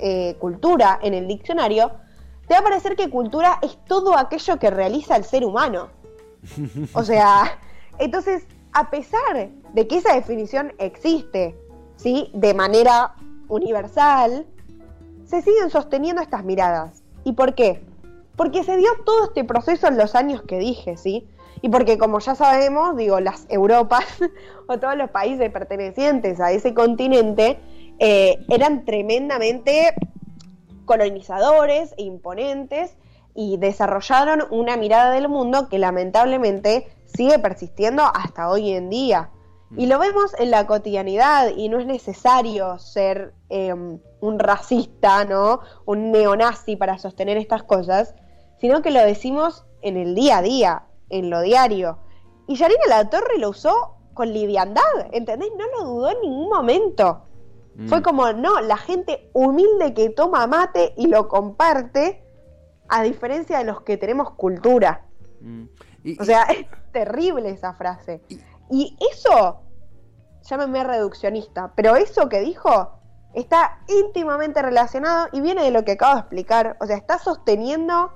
eh, 0.00 0.36
cultura 0.38 0.98
en 1.02 1.14
el 1.14 1.26
diccionario, 1.26 1.92
te 2.46 2.54
va 2.54 2.60
a 2.60 2.64
parecer 2.64 2.96
que 2.96 3.08
cultura 3.08 3.58
es 3.62 3.78
todo 3.86 4.16
aquello 4.16 4.58
que 4.58 4.70
realiza 4.70 5.16
el 5.16 5.24
ser 5.24 5.44
humano. 5.44 5.88
O 6.94 7.04
sea, 7.04 7.58
entonces, 8.04 8.46
a 8.72 8.90
pesar 8.90 9.50
de 9.72 9.86
que 9.86 9.98
esa 9.98 10.14
definición 10.14 10.72
existe, 10.78 11.56
¿sí? 11.96 12.30
De 12.34 12.54
manera 12.54 13.14
universal, 13.48 14.46
se 15.24 15.42
siguen 15.42 15.70
sosteniendo 15.70 16.20
estas 16.20 16.44
miradas. 16.44 17.02
¿Y 17.24 17.32
por 17.32 17.54
qué? 17.54 17.82
Porque 18.36 18.64
se 18.64 18.76
dio 18.76 18.90
todo 19.04 19.26
este 19.26 19.44
proceso 19.44 19.86
en 19.86 19.96
los 19.96 20.14
años 20.14 20.42
que 20.42 20.58
dije, 20.58 20.96
¿sí? 20.96 21.28
Y 21.60 21.68
porque 21.68 21.96
como 21.96 22.18
ya 22.18 22.34
sabemos, 22.34 22.96
digo, 22.96 23.20
las 23.20 23.46
Europas 23.48 24.04
o 24.66 24.78
todos 24.78 24.96
los 24.96 25.10
países 25.10 25.50
pertenecientes 25.50 26.40
a 26.40 26.50
ese 26.50 26.74
continente 26.74 27.58
eh, 27.98 28.44
eran 28.48 28.84
tremendamente 28.84 29.94
colonizadores 30.86 31.94
e 31.96 32.02
imponentes 32.02 32.96
y 33.34 33.56
desarrollaron 33.56 34.44
una 34.50 34.76
mirada 34.76 35.10
del 35.10 35.28
mundo 35.28 35.68
que 35.68 35.78
lamentablemente 35.78 36.88
sigue 37.04 37.38
persistiendo 37.38 38.02
hasta 38.02 38.48
hoy 38.48 38.72
en 38.72 38.90
día. 38.90 39.30
Y 39.74 39.86
lo 39.86 39.98
vemos 39.98 40.34
en 40.38 40.50
la 40.50 40.66
cotidianidad 40.66 41.48
y 41.56 41.70
no 41.70 41.78
es 41.78 41.86
necesario 41.86 42.78
ser 42.78 43.32
eh, 43.48 43.72
un 43.72 44.38
racista, 44.38 45.24
¿no? 45.24 45.60
Un 45.86 46.12
neonazi 46.12 46.76
para 46.76 46.98
sostener 46.98 47.38
estas 47.38 47.62
cosas, 47.62 48.14
sino 48.60 48.82
que 48.82 48.90
lo 48.90 49.00
decimos 49.00 49.64
en 49.80 49.96
el 49.96 50.14
día 50.14 50.38
a 50.38 50.42
día, 50.42 50.82
en 51.08 51.30
lo 51.30 51.40
diario. 51.40 51.98
Y 52.46 52.56
Yarina 52.56 52.84
La 52.88 53.08
Torre 53.08 53.38
lo 53.38 53.48
usó 53.48 53.96
con 54.12 54.32
liviandad, 54.32 54.82
¿entendés? 55.12 55.50
No 55.56 55.64
lo 55.78 55.90
dudó 55.90 56.10
en 56.10 56.20
ningún 56.20 56.48
momento. 56.50 57.22
Mm. 57.76 57.88
Fue 57.88 58.02
como, 58.02 58.32
no, 58.32 58.60
la 58.60 58.76
gente 58.76 59.30
humilde 59.32 59.94
que 59.94 60.10
toma 60.10 60.46
mate 60.46 60.92
y 60.96 61.06
lo 61.06 61.28
comparte, 61.28 62.22
a 62.92 63.02
diferencia 63.02 63.56
de 63.56 63.64
los 63.64 63.80
que 63.80 63.96
tenemos 63.96 64.32
cultura. 64.32 65.06
Mm. 65.40 65.64
Y, 66.04 66.20
o 66.20 66.24
sea, 66.26 66.42
es 66.42 66.66
terrible 66.92 67.48
esa 67.48 67.72
frase. 67.72 68.20
Y, 68.28 68.38
y 68.70 68.96
eso, 69.10 69.62
llámeme 70.42 70.84
reduccionista, 70.84 71.72
pero 71.74 71.96
eso 71.96 72.28
que 72.28 72.40
dijo 72.40 72.92
está 73.32 73.78
íntimamente 73.88 74.60
relacionado 74.60 75.28
y 75.32 75.40
viene 75.40 75.64
de 75.64 75.70
lo 75.70 75.86
que 75.86 75.92
acabo 75.92 76.16
de 76.16 76.20
explicar. 76.20 76.76
O 76.80 76.86
sea, 76.86 76.98
está 76.98 77.18
sosteniendo 77.18 78.12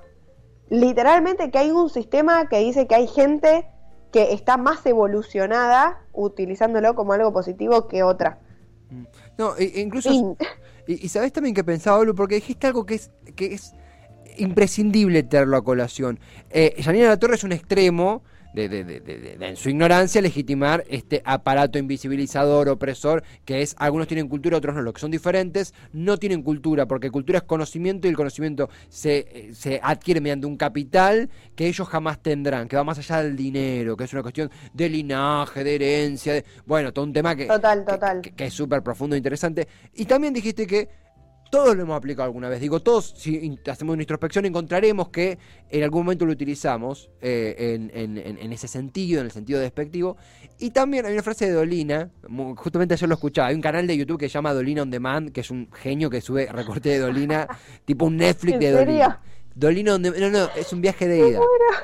literalmente 0.69 1.49
que 1.49 1.57
hay 1.57 1.71
un 1.71 1.89
sistema 1.89 2.47
que 2.47 2.59
dice 2.59 2.85
que 2.85 2.93
hay 2.93 3.07
gente 3.07 3.67
que 4.11 4.33
está 4.33 4.57
más 4.57 4.85
evolucionada 4.85 6.03
utilizándolo 6.13 6.93
como 6.93 7.13
algo 7.13 7.33
positivo 7.33 7.87
que 7.87 8.03
otra. 8.03 8.37
No, 9.39 9.55
e 9.57 9.81
incluso... 9.81 10.37
Y, 10.89 11.03
y, 11.03 11.09
sabes 11.09 11.33
también 11.33 11.53
que 11.53 11.63
pensaba, 11.63 11.97
Olu, 11.97 12.15
porque 12.15 12.35
dijiste 12.35 12.67
algo 12.67 12.85
que 12.85 12.95
es, 12.95 13.11
que 13.35 13.53
es 13.53 13.73
imprescindible 14.37 15.23
tenerlo 15.23 15.57
a 15.57 15.63
colación. 15.63 16.19
Eh, 16.49 16.75
Janina 16.81 17.07
La 17.07 17.17
Torre 17.17 17.35
es 17.35 17.43
un 17.43 17.51
extremo 17.51 18.23
de, 18.53 18.69
de- 18.69 18.83
de- 18.85 18.99
de- 19.01 19.17
de- 19.37 19.45
en 19.49 19.55
su 19.55 19.69
ignorancia, 19.69 20.19
legitimar 20.19 20.83
este 20.89 21.21
aparato 21.25 21.77
invisibilizador, 21.77 22.69
opresor, 22.69 23.21
que 23.45 23.61
es, 23.61 23.75
algunos 23.77 24.07
tienen 24.07 24.27
cultura, 24.27 24.57
otros 24.57 24.73
no, 24.73 24.81
los 24.81 24.93
que 24.95 25.01
son 25.01 25.11
diferentes, 25.11 25.75
no 25.93 26.17
tienen 26.17 26.41
cultura, 26.41 26.87
porque 26.87 27.11
cultura 27.11 27.37
es 27.39 27.43
conocimiento 27.43 28.07
y 28.07 28.09
el 28.09 28.15
conocimiento 28.15 28.67
se, 28.89 29.17
eh, 29.29 29.49
se 29.53 29.79
adquiere 29.83 30.21
mediante 30.21 30.47
un 30.47 30.57
capital 30.57 31.29
que 31.55 31.67
ellos 31.67 31.87
jamás 31.87 32.19
tendrán, 32.23 32.67
que 32.67 32.75
va 32.75 32.83
más 32.83 32.97
allá 32.97 33.21
del 33.21 33.35
dinero, 33.35 33.95
que 33.95 34.05
es 34.05 34.13
una 34.13 34.23
cuestión 34.23 34.49
de 34.73 34.89
linaje, 34.89 35.63
de 35.63 35.75
herencia, 35.75 36.33
de- 36.33 36.45
bueno, 36.65 36.91
todo 36.91 37.05
un 37.05 37.13
tema 37.13 37.35
que, 37.35 37.45
Total, 37.45 37.85
que- 37.85 37.91
total. 37.91 38.21
que- 38.21 38.31
que 38.31 38.45
es 38.45 38.53
súper 38.55 38.81
profundo 38.81 39.15
e 39.15 39.19
interesante. 39.19 39.67
Y 39.93 40.05
también 40.05 40.33
dijiste 40.33 40.65
que 40.65 40.89
todos 41.49 41.75
lo 41.75 41.81
hemos 41.83 41.95
aplicado 41.97 42.25
alguna 42.25 42.49
vez. 42.49 42.59
Digo, 42.61 42.79
todos, 42.81 43.13
si 43.17 43.57
hacemos 43.69 43.93
una 43.93 44.03
introspección, 44.03 44.45
encontraremos 44.45 45.09
que 45.09 45.37
en 45.69 45.83
algún 45.83 46.03
momento 46.03 46.25
lo 46.25 46.31
utilizamos 46.31 47.09
eh, 47.21 47.55
en, 47.75 47.91
en- 47.93 48.17
en- 48.17 48.37
en 48.37 48.53
ese 48.53 48.67
sentido, 48.67 49.19
en 49.21 49.25
el 49.27 49.31
sentido 49.31 49.59
despectivo. 49.59 50.17
Y 50.59 50.71
también 50.71 51.05
hay 51.05 51.13
una 51.13 51.23
frase 51.23 51.45
de 51.45 51.51
Dolina, 51.53 52.09
justamente 52.55 52.93
ayer 52.95 53.07
lo 53.07 53.15
escuchaba. 53.15 53.49
Hay 53.49 53.55
un 53.55 53.61
canal 53.61 53.85
de 53.87 53.95
YouTube 53.97 54.19
que 54.19 54.27
se 54.29 54.33
llama 54.33 54.53
Dolina 54.53 54.81
On 54.81 54.89
Demand, 54.89 55.31
que 55.31 55.41
es 55.41 55.51
un 55.51 55.69
genio 55.73 56.09
que 56.09 56.21
sube 56.21 56.47
recorte 56.51 56.89
de 56.89 56.99
Dolina, 56.99 57.47
tipo 57.85 58.05
un 58.05 58.17
Netflix 58.17 58.53
¿En 58.55 58.59
de? 58.59 58.71
Dolina. 58.71 59.21
Dolina 59.57 59.95
On 59.95 60.01
Demand, 60.03 60.21
no, 60.21 60.29
no, 60.29 60.49
es 60.55 60.71
un 60.71 60.81
viaje 60.81 61.07
de 61.07 61.29
ida. 61.29 61.39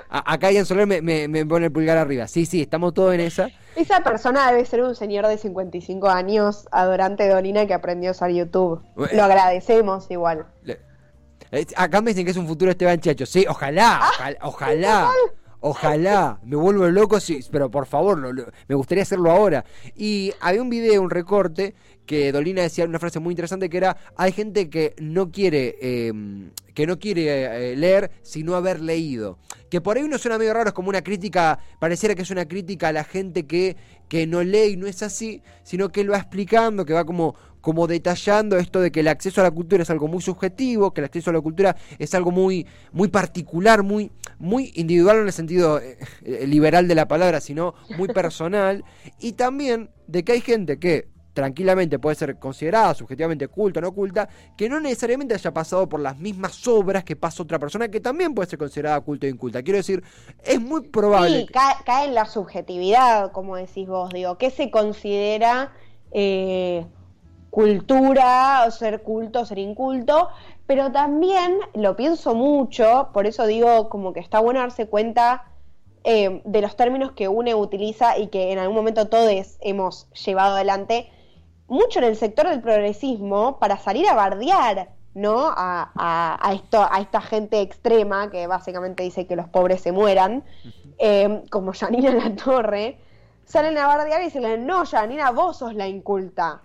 A- 0.09 0.33
acá 0.33 0.51
Ian 0.51 0.65
Soler 0.65 0.85
me, 0.85 1.01
me- 1.01 1.27
me 1.27 1.45
pone 1.45 1.65
el 1.67 1.71
pulgar 1.71 1.97
arriba. 1.97 2.27
Sí, 2.27 2.45
sí, 2.45 2.61
estamos 2.61 2.93
todos 2.93 3.13
en 3.15 3.19
esa. 3.21 3.49
Esa 3.75 4.01
persona 4.01 4.51
debe 4.51 4.63
ser 4.65 4.83
un 4.83 4.93
señor 4.95 5.25
de 5.27 5.37
55 5.39 6.07
años, 6.09 6.67
adorante 6.71 7.23
de 7.23 7.33
Olina, 7.33 7.65
que 7.65 7.73
aprendió 7.73 8.09
a 8.09 8.11
usar 8.11 8.29
YouTube. 8.29 8.81
Bueno. 8.95 9.13
Lo 9.15 9.23
agradecemos 9.23 10.09
igual. 10.11 10.45
Le- 10.63 10.79
Acá 11.75 12.01
me 12.01 12.11
dicen 12.11 12.25
que 12.25 12.31
es 12.31 12.37
un 12.37 12.47
futuro 12.47 12.71
Esteban 12.71 12.99
Chacho. 12.99 13.25
Sí, 13.27 13.45
ojalá, 13.47 13.99
Ah, 14.01 14.09
ojalá, 14.11 14.37
ojalá, 14.41 15.09
ojalá. 15.63 16.39
Me 16.43 16.55
vuelvo 16.55 16.87
loco, 16.89 17.19
sí, 17.19 17.39
pero 17.51 17.71
por 17.71 17.85
favor, 17.85 18.17
lo- 18.19 18.31
lo- 18.33 18.45
me 18.67 18.75
gustaría 18.75 19.01
hacerlo 19.03 19.31
ahora. 19.31 19.65
Y 19.95 20.31
había 20.41 20.61
un 20.61 20.69
video, 20.69 21.01
un 21.01 21.09
recorte, 21.09 21.73
que 22.05 22.33
Dolina 22.33 22.61
decía 22.61 22.83
una 22.83 22.99
frase 22.99 23.19
muy 23.19 23.31
interesante 23.31 23.69
que 23.69 23.77
era, 23.77 23.95
hay 24.17 24.33
gente 24.33 24.69
que 24.69 24.93
no 24.99 25.31
quiere, 25.31 25.77
eh, 25.81 26.11
que 26.73 26.85
no 26.85 26.99
quiere 26.99 27.71
eh, 27.71 27.75
leer 27.77 28.11
sino 28.23 28.55
haber 28.55 28.81
leído. 28.81 29.37
Que 29.69 29.79
por 29.79 29.95
ahí 29.95 30.03
uno 30.03 30.17
suena 30.17 30.37
medio 30.37 30.53
raro, 30.53 30.67
es 30.69 30.73
como 30.73 30.89
una 30.89 31.01
crítica, 31.01 31.59
pareciera 31.79 32.13
que 32.13 32.23
es 32.23 32.29
una 32.29 32.45
crítica 32.45 32.89
a 32.89 32.91
la 32.91 33.05
gente 33.05 33.45
que, 33.47 33.77
que 34.09 34.27
no 34.27 34.43
lee 34.43 34.73
y 34.73 34.77
no 34.77 34.85
es 34.85 35.01
así, 35.01 35.41
sino 35.63 35.89
que 35.89 36.01
él 36.01 36.11
va 36.11 36.17
explicando, 36.17 36.83
que 36.85 36.93
va 36.93 37.05
como, 37.05 37.35
como 37.63 37.87
detallando 37.87 38.57
esto 38.57 38.81
de 38.81 38.91
que 38.91 38.99
el 38.99 39.07
acceso 39.07 39.39
a 39.39 39.45
la 39.45 39.51
cultura 39.51 39.83
es 39.83 39.89
algo 39.89 40.09
muy 40.09 40.21
subjetivo, 40.21 40.93
que 40.93 40.99
el 40.99 41.05
acceso 41.05 41.29
a 41.29 41.33
la 41.33 41.39
cultura 41.39 41.77
es 41.97 42.13
algo 42.13 42.29
muy, 42.29 42.67
muy 42.91 43.07
particular, 43.07 43.83
muy, 43.83 44.11
muy 44.37 44.73
individual 44.75 45.19
en 45.19 45.27
el 45.27 45.31
sentido 45.31 45.79
eh, 45.79 45.97
eh, 46.25 46.45
liberal 46.45 46.89
de 46.89 46.95
la 46.95 47.07
palabra, 47.07 47.39
sino 47.39 47.73
muy 47.97 48.09
personal, 48.09 48.83
y 49.17 49.31
también 49.31 49.89
de 50.07 50.25
que 50.25 50.33
hay 50.33 50.41
gente 50.41 50.77
que 50.77 51.07
tranquilamente 51.31 51.99
puede 51.99 52.17
ser 52.17 52.37
considerada 52.37 52.93
subjetivamente 52.95 53.47
culta 53.47 53.79
o 53.79 53.83
no 53.83 53.93
culta, 53.93 54.27
que 54.57 54.67
no 54.67 54.81
necesariamente 54.81 55.33
haya 55.33 55.53
pasado 55.53 55.87
por 55.87 56.01
las 56.01 56.17
mismas 56.17 56.67
obras 56.67 57.05
que 57.05 57.15
pasa 57.15 57.43
otra 57.43 57.59
persona 57.59 57.87
que 57.87 58.01
también 58.01 58.35
puede 58.35 58.49
ser 58.49 58.59
considerada 58.59 58.99
culta 58.99 59.25
o 59.25 59.29
inculta. 59.29 59.63
Quiero 59.63 59.77
decir, 59.77 60.03
es 60.43 60.59
muy 60.59 60.81
probable... 60.81 61.39
Sí, 61.39 61.45
que- 61.45 61.53
cae, 61.53 61.75
cae 61.85 62.07
en 62.09 62.13
la 62.13 62.25
subjetividad, 62.25 63.31
como 63.31 63.55
decís 63.55 63.87
vos, 63.87 64.11
digo, 64.11 64.37
¿qué 64.37 64.51
se 64.51 64.69
considera 64.69 65.71
eh, 66.11 66.85
cultura, 67.53 68.63
o 68.67 68.71
ser 68.71 69.03
culto, 69.03 69.41
o 69.41 69.45
ser 69.45 69.59
inculto? 69.59 70.29
Pero 70.65 70.91
también 70.91 71.59
lo 71.75 71.95
pienso 71.95 72.33
mucho, 72.33 73.09
por 73.13 73.27
eso 73.27 73.45
digo 73.45 73.89
como 73.89 74.11
que 74.11 74.19
está 74.19 74.39
bueno 74.39 74.59
darse 74.59 74.87
cuenta 74.87 75.45
eh, 76.03 76.41
de 76.45 76.61
los 76.61 76.75
términos 76.75 77.11
que 77.11 77.27
UNE 77.27 77.53
utiliza 77.53 78.17
y 78.17 78.27
que 78.27 78.51
en 78.51 78.57
algún 78.59 78.75
momento 78.75 79.07
todos 79.07 79.29
hemos 79.61 80.09
llevado 80.13 80.55
adelante, 80.55 81.09
mucho 81.67 81.99
en 81.99 82.05
el 82.05 82.15
sector 82.15 82.49
del 82.49 82.59
progresismo, 82.61 83.59
para 83.59 83.77
salir 83.77 84.07
a 84.09 84.15
bardear, 84.15 84.89
¿no? 85.13 85.47
A, 85.55 85.91
a- 85.95 86.39
a 86.41 86.53
esto, 86.53 86.85
a 86.91 86.99
esta 87.01 87.21
gente 87.21 87.61
extrema 87.61 88.31
que 88.31 88.47
básicamente 88.47 89.03
dice 89.03 89.27
que 89.27 89.35
los 89.35 89.47
pobres 89.47 89.79
se 89.81 89.91
mueran, 89.91 90.43
eh, 90.97 91.43
como 91.51 91.71
Janina 91.73 92.11
La 92.13 92.35
Torre, 92.35 92.97
salen 93.45 93.77
a 93.77 93.85
bardear 93.85 94.21
y 94.21 94.25
dicen, 94.25 94.65
no, 94.65 94.85
Janina, 94.87 95.29
vos 95.31 95.57
sos 95.57 95.75
la 95.75 95.87
inculta. 95.87 96.61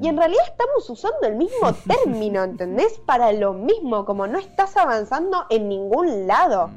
Y 0.00 0.08
en 0.08 0.16
realidad 0.16 0.42
estamos 0.46 0.90
usando 0.90 1.26
el 1.26 1.36
mismo 1.36 1.72
término, 2.04 2.42
¿entendés? 2.42 2.98
Para 3.06 3.32
lo 3.32 3.52
mismo, 3.52 4.04
como 4.04 4.26
no 4.26 4.38
estás 4.38 4.76
avanzando 4.76 5.46
en 5.50 5.68
ningún 5.68 6.26
lado. 6.26 6.70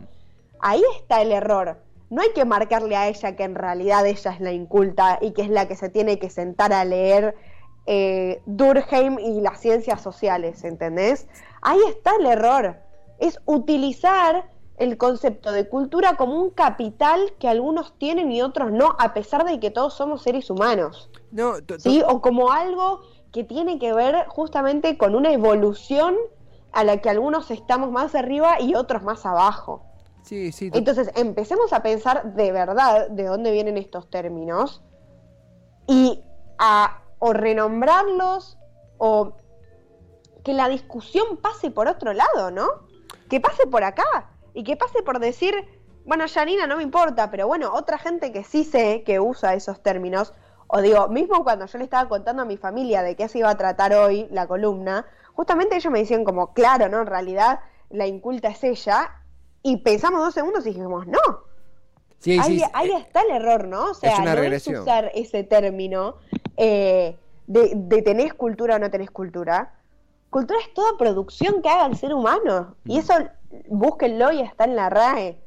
Ahí 0.59 0.83
está 0.99 1.21
el 1.21 1.31
error. 1.31 1.77
No 2.09 2.21
hay 2.21 2.29
que 2.33 2.45
marcarle 2.45 2.95
a 2.95 3.07
ella 3.07 3.35
que 3.35 3.43
en 3.43 3.55
realidad 3.55 4.05
ella 4.05 4.31
es 4.31 4.39
la 4.39 4.51
inculta 4.51 5.19
y 5.21 5.31
que 5.31 5.41
es 5.41 5.49
la 5.49 5.67
que 5.67 5.75
se 5.75 5.89
tiene 5.89 6.19
que 6.19 6.29
sentar 6.29 6.71
a 6.71 6.85
leer 6.85 7.35
eh, 7.85 8.41
Durkheim 8.45 9.19
y 9.19 9.41
las 9.41 9.59
ciencias 9.59 10.01
sociales, 10.01 10.63
¿entendés? 10.63 11.27
Ahí 11.61 11.79
está 11.89 12.15
el 12.19 12.25
error. 12.25 12.77
Es 13.19 13.39
utilizar 13.45 14.49
el 14.77 14.97
concepto 14.97 15.51
de 15.51 15.67
cultura 15.67 16.15
como 16.17 16.39
un 16.39 16.51
capital 16.51 17.33
que 17.39 17.47
algunos 17.49 17.97
tienen 17.97 18.31
y 18.31 18.41
otros 18.41 18.71
no, 18.71 18.95
a 18.99 19.13
pesar 19.13 19.43
de 19.43 19.59
que 19.59 19.71
todos 19.71 19.93
somos 19.95 20.21
seres 20.21 20.49
humanos. 20.49 21.09
No, 21.31 21.55
¿sí? 21.79 22.03
O 22.07 22.21
como 22.21 22.51
algo 22.51 23.01
que 23.31 23.43
tiene 23.43 23.79
que 23.79 23.91
ver 23.93 24.27
justamente 24.27 24.97
con 24.97 25.15
una 25.15 25.31
evolución 25.33 26.15
a 26.71 26.83
la 26.83 26.97
que 26.97 27.09
algunos 27.09 27.49
estamos 27.49 27.91
más 27.91 28.13
arriba 28.13 28.61
y 28.61 28.75
otros 28.75 29.01
más 29.03 29.25
abajo. 29.25 29.83
sí, 30.23 30.51
sí, 30.51 30.69
to- 30.69 30.77
Entonces, 30.77 31.11
empecemos 31.15 31.73
a 31.73 31.81
pensar 31.81 32.33
de 32.35 32.51
verdad 32.51 33.09
de 33.09 33.23
dónde 33.23 33.51
vienen 33.51 33.77
estos 33.77 34.09
términos 34.09 34.83
y 35.87 36.21
a 36.59 37.01
o 37.19 37.33
renombrarlos 37.33 38.57
o 38.99 39.33
que 40.43 40.53
la 40.53 40.69
discusión 40.69 41.37
pase 41.37 41.71
por 41.71 41.87
otro 41.87 42.13
lado, 42.13 42.51
¿no? 42.51 42.67
Que 43.29 43.39
pase 43.41 43.65
por 43.65 43.83
acá 43.83 44.03
y 44.57 44.63
que 44.63 44.75
pase 44.75 45.03
por 45.03 45.19
decir, 45.19 45.53
bueno, 46.03 46.25
Janina 46.27 46.65
no 46.65 46.77
me 46.77 46.83
importa, 46.83 47.29
pero 47.29 47.45
bueno, 47.45 47.71
otra 47.75 47.99
gente 47.99 48.31
que 48.31 48.43
sí 48.43 48.63
sé 48.63 49.03
que 49.05 49.19
usa 49.19 49.53
esos 49.53 49.83
términos, 49.83 50.33
o 50.65 50.81
digo, 50.81 51.09
mismo 51.09 51.43
cuando 51.43 51.67
yo 51.67 51.77
le 51.77 51.83
estaba 51.83 52.09
contando 52.09 52.41
a 52.41 52.45
mi 52.45 52.57
familia 52.57 53.03
de 53.03 53.15
qué 53.15 53.27
se 53.27 53.37
iba 53.37 53.51
a 53.51 53.55
tratar 53.55 53.93
hoy 53.93 54.27
la 54.31 54.47
columna, 54.47 55.05
justamente 55.35 55.75
ellos 55.75 55.93
me 55.93 55.99
decían 55.99 56.23
como, 56.23 56.53
claro, 56.53 56.89
¿no? 56.89 57.01
En 57.01 57.05
realidad 57.05 57.59
la 57.91 58.07
inculta 58.07 58.47
es 58.47 58.63
ella, 58.63 59.21
y 59.61 59.77
pensamos 59.77 60.21
dos 60.21 60.33
segundos 60.33 60.65
y 60.65 60.69
dijimos, 60.69 61.05
no, 61.05 61.19
sí, 62.17 62.39
ahí, 62.39 62.57
sí, 62.57 62.65
ahí 62.73 62.89
eh, 62.89 62.97
está 62.97 63.21
el 63.21 63.29
error, 63.29 63.67
¿no? 63.67 63.91
O 63.91 63.93
sea, 63.93 64.17
una 64.17 64.33
no 64.33 64.41
regresión. 64.41 64.73
es 64.77 64.81
usar 64.81 65.11
ese 65.13 65.43
término 65.43 66.15
eh, 66.57 67.15
de, 67.45 67.73
de 67.75 68.01
tenés 68.01 68.33
cultura 68.33 68.77
o 68.77 68.79
no 68.79 68.89
tenés 68.89 69.11
cultura. 69.11 69.75
Cultura 70.31 70.59
es 70.59 70.73
toda 70.73 70.97
producción 70.97 71.61
que 71.61 71.69
haga 71.69 71.85
el 71.85 71.95
ser 71.95 72.11
humano. 72.11 72.75
Mm. 72.85 72.91
Y 72.91 72.97
eso 72.97 73.13
búsquenlo 73.67 74.31
y 74.31 74.41
está 74.41 74.65
en 74.65 74.75
la 74.75 74.89
RAE. 74.89 75.39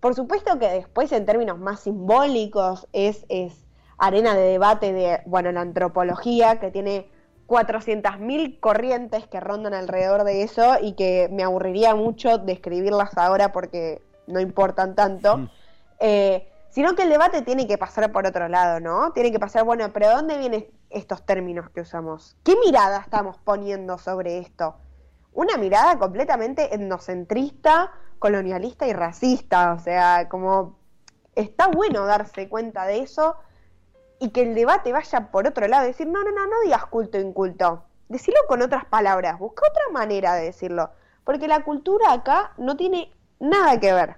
Por 0.00 0.14
supuesto 0.14 0.58
que 0.58 0.68
después 0.68 1.10
en 1.12 1.26
términos 1.26 1.58
más 1.58 1.80
simbólicos 1.80 2.86
es, 2.92 3.24
es 3.28 3.66
arena 3.98 4.34
de 4.34 4.42
debate 4.42 4.92
de, 4.92 5.20
bueno, 5.26 5.50
la 5.52 5.62
antropología 5.62 6.60
que 6.60 6.70
tiene 6.70 7.08
400.000 7.46 8.60
corrientes 8.60 9.26
que 9.26 9.40
rondan 9.40 9.74
alrededor 9.74 10.24
de 10.24 10.42
eso 10.42 10.76
y 10.80 10.92
que 10.92 11.28
me 11.30 11.42
aburriría 11.42 11.94
mucho 11.94 12.38
describirlas 12.38 13.16
ahora 13.16 13.52
porque 13.52 14.02
no 14.26 14.40
importan 14.40 14.94
tanto. 14.94 15.38
Mm. 15.38 15.50
Eh, 16.00 16.48
sino 16.70 16.94
que 16.94 17.04
el 17.04 17.08
debate 17.08 17.40
tiene 17.40 17.66
que 17.66 17.78
pasar 17.78 18.12
por 18.12 18.26
otro 18.26 18.48
lado, 18.48 18.80
¿no? 18.80 19.12
Tiene 19.12 19.32
que 19.32 19.38
pasar, 19.38 19.64
bueno, 19.64 19.90
pero 19.94 20.08
¿de 20.08 20.14
dónde 20.14 20.36
vienen 20.36 20.66
estos 20.90 21.24
términos 21.24 21.70
que 21.70 21.80
usamos? 21.80 22.36
¿Qué 22.42 22.54
mirada 22.64 22.98
estamos 22.98 23.38
poniendo 23.38 23.96
sobre 23.96 24.38
esto? 24.38 24.76
Una 25.36 25.58
mirada 25.58 25.98
completamente 25.98 26.74
etnocentrista, 26.74 27.92
colonialista 28.18 28.86
y 28.86 28.94
racista, 28.94 29.74
o 29.74 29.78
sea, 29.78 30.30
como 30.30 30.78
está 31.34 31.68
bueno 31.68 32.06
darse 32.06 32.48
cuenta 32.48 32.86
de 32.86 33.00
eso 33.00 33.36
y 34.18 34.30
que 34.30 34.40
el 34.40 34.54
debate 34.54 34.92
vaya 34.92 35.30
por 35.30 35.46
otro 35.46 35.68
lado, 35.68 35.86
decir, 35.86 36.06
no, 36.06 36.24
no, 36.24 36.30
no, 36.30 36.46
no 36.46 36.60
digas 36.64 36.86
culto 36.86 37.20
inculto, 37.20 37.84
decirlo 38.08 38.40
con 38.48 38.62
otras 38.62 38.86
palabras, 38.86 39.38
busca 39.38 39.64
otra 39.68 39.82
manera 39.92 40.34
de 40.36 40.46
decirlo, 40.46 40.88
porque 41.22 41.48
la 41.48 41.62
cultura 41.64 42.14
acá 42.14 42.54
no 42.56 42.74
tiene 42.74 43.12
nada 43.38 43.78
que 43.78 43.92
ver. 43.92 44.16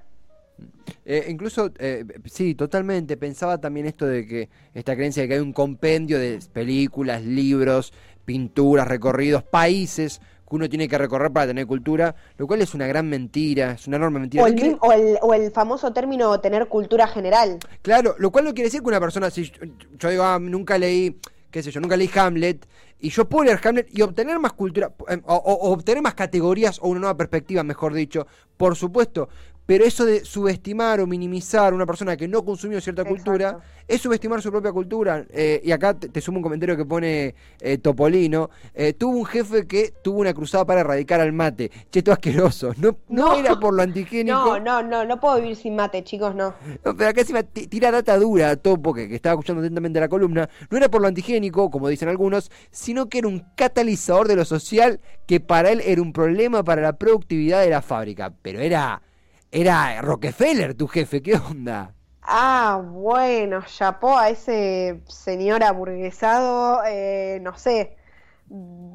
Eh, 1.04 1.26
incluso, 1.28 1.72
eh, 1.78 2.04
sí, 2.26 2.54
totalmente. 2.54 3.16
Pensaba 3.16 3.58
también 3.58 3.86
esto 3.86 4.06
de 4.06 4.24
que 4.24 4.50
esta 4.72 4.94
creencia 4.94 5.22
de 5.22 5.28
que 5.28 5.34
hay 5.34 5.40
un 5.40 5.52
compendio 5.52 6.18
de 6.18 6.38
películas, 6.52 7.22
libros, 7.22 7.92
pinturas, 8.24 8.86
recorridos, 8.86 9.42
países 9.42 10.20
que 10.48 10.56
uno 10.56 10.68
tiene 10.68 10.88
que 10.88 10.96
recorrer 10.96 11.30
para 11.30 11.48
tener 11.48 11.66
cultura, 11.66 12.14
lo 12.38 12.46
cual 12.46 12.62
es 12.62 12.72
una 12.74 12.86
gran 12.86 13.08
mentira, 13.08 13.72
es 13.72 13.86
una 13.86 13.96
enorme 13.98 14.20
mentira. 14.20 14.42
O 14.42 14.46
el, 14.46 14.54
quiere- 14.54 14.70
mi- 14.70 14.78
o 14.80 14.92
el- 14.92 15.18
o 15.20 15.34
el 15.34 15.50
famoso 15.50 15.92
término 15.92 16.40
tener 16.40 16.66
cultura 16.68 17.06
general. 17.06 17.58
Claro, 17.82 18.14
lo 18.18 18.30
cual 18.30 18.44
no 18.46 18.54
quiere 18.54 18.68
decir 18.68 18.80
que 18.80 18.88
una 18.88 19.00
persona, 19.00 19.30
si 19.30 19.44
yo, 19.50 19.52
yo 19.98 20.08
digo, 20.08 20.22
ah, 20.24 20.38
nunca 20.40 20.78
leí, 20.78 21.18
qué 21.50 21.62
sé 21.62 21.70
yo, 21.70 21.80
nunca 21.80 21.96
leí 21.96 22.10
Hamlet, 22.14 22.66
y 22.98 23.10
yo 23.10 23.28
puedo 23.28 23.44
leer 23.44 23.60
Hamlet 23.62 23.88
y 23.92 24.00
obtener 24.02 24.38
más 24.38 24.54
cultura, 24.54 24.90
o- 25.26 25.34
o 25.34 25.70
obtener 25.72 26.02
más 26.02 26.14
categorías 26.14 26.78
o 26.80 26.88
una 26.88 27.00
nueva 27.00 27.16
perspectiva, 27.16 27.62
mejor 27.62 27.92
dicho, 27.92 28.26
por 28.56 28.74
supuesto, 28.74 29.28
Pero 29.68 29.84
eso 29.84 30.06
de 30.06 30.24
subestimar 30.24 30.98
o 30.98 31.06
minimizar 31.06 31.74
a 31.74 31.76
una 31.76 31.84
persona 31.84 32.16
que 32.16 32.26
no 32.26 32.42
consumió 32.42 32.80
cierta 32.80 33.02
Exacto. 33.02 33.16
cultura 33.22 33.58
es 33.86 34.00
subestimar 34.00 34.40
su 34.40 34.50
propia 34.50 34.72
cultura. 34.72 35.26
Eh, 35.28 35.60
y 35.62 35.72
acá 35.72 35.92
te, 35.92 36.08
te 36.08 36.22
sumo 36.22 36.38
un 36.38 36.42
comentario 36.42 36.74
que 36.74 36.86
pone 36.86 37.34
eh, 37.60 37.76
Topolino. 37.76 38.48
Eh, 38.72 38.94
tuvo 38.94 39.18
un 39.18 39.26
jefe 39.26 39.66
que 39.66 39.92
tuvo 40.02 40.20
una 40.20 40.32
cruzada 40.32 40.64
para 40.64 40.80
erradicar 40.80 41.20
al 41.20 41.34
mate. 41.34 41.70
Che, 41.90 41.98
esto 41.98 42.12
asqueroso. 42.12 42.72
No, 42.78 42.96
no, 43.10 43.26
No. 43.26 43.34
era 43.34 43.60
por 43.60 43.74
lo 43.74 43.82
antigénico. 43.82 44.38
No, 44.38 44.58
no, 44.58 44.82
no, 44.82 45.04
no 45.04 45.20
puedo 45.20 45.36
vivir 45.36 45.54
sin 45.56 45.76
mate, 45.76 46.02
chicos, 46.02 46.34
no. 46.34 46.54
No, 46.82 46.96
pero 46.96 47.10
acá 47.10 47.20
encima 47.20 47.42
ti- 47.42 47.66
tira 47.66 47.90
data 47.90 48.16
dura, 48.16 48.56
Topo, 48.56 48.94
que, 48.94 49.06
que 49.06 49.16
estaba 49.16 49.34
escuchando 49.34 49.60
atentamente 49.60 50.00
la 50.00 50.08
columna. 50.08 50.48
No 50.70 50.78
era 50.78 50.88
por 50.90 51.02
lo 51.02 51.08
antigénico, 51.08 51.70
como 51.70 51.88
dicen 51.88 52.08
algunos, 52.08 52.50
sino 52.70 53.10
que 53.10 53.18
era 53.18 53.28
un 53.28 53.44
catalizador 53.54 54.28
de 54.28 54.36
lo 54.36 54.46
social 54.46 54.98
que 55.26 55.40
para 55.40 55.70
él 55.70 55.82
era 55.84 56.00
un 56.00 56.14
problema 56.14 56.64
para 56.64 56.80
la 56.80 56.94
productividad 56.94 57.60
de 57.60 57.68
la 57.68 57.82
fábrica. 57.82 58.32
Pero 58.40 58.60
era. 58.60 59.02
Era 59.50 60.00
Rockefeller 60.02 60.74
tu 60.74 60.86
jefe, 60.86 61.22
¿qué 61.22 61.34
onda? 61.34 61.94
Ah, 62.22 62.82
bueno, 62.84 63.62
chapó 63.66 64.18
a 64.18 64.28
ese 64.28 65.00
señor 65.06 65.62
aburguesado, 65.62 66.82
eh, 66.86 67.38
no 67.40 67.56
sé, 67.56 67.96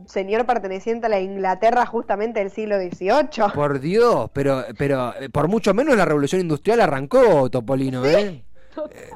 señor 0.06 0.46
perteneciente 0.46 1.08
a 1.08 1.10
la 1.10 1.20
Inglaterra 1.20 1.86
justamente 1.88 2.40
del 2.40 2.52
siglo 2.52 2.78
XVIII. 2.78 3.52
Por 3.56 3.80
Dios, 3.80 4.30
pero, 4.34 4.64
pero 4.78 5.16
eh, 5.20 5.30
por 5.30 5.48
mucho 5.48 5.74
menos 5.74 5.98
la 5.98 6.06
revolución 6.06 6.42
industrial 6.42 6.82
arrancó, 6.82 7.50
Topolino, 7.50 8.06
¿eh? 8.06 8.44
Eh, 8.92 9.10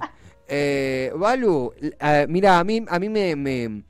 eh, 0.47 1.11
Balu, 1.15 1.73
eh, 1.79 2.25
mira, 2.27 2.57
a 2.57 2.63
mí, 2.63 2.83
a 2.87 2.99
mí 2.99 3.09
me, 3.09 3.35
me, 3.35 3.83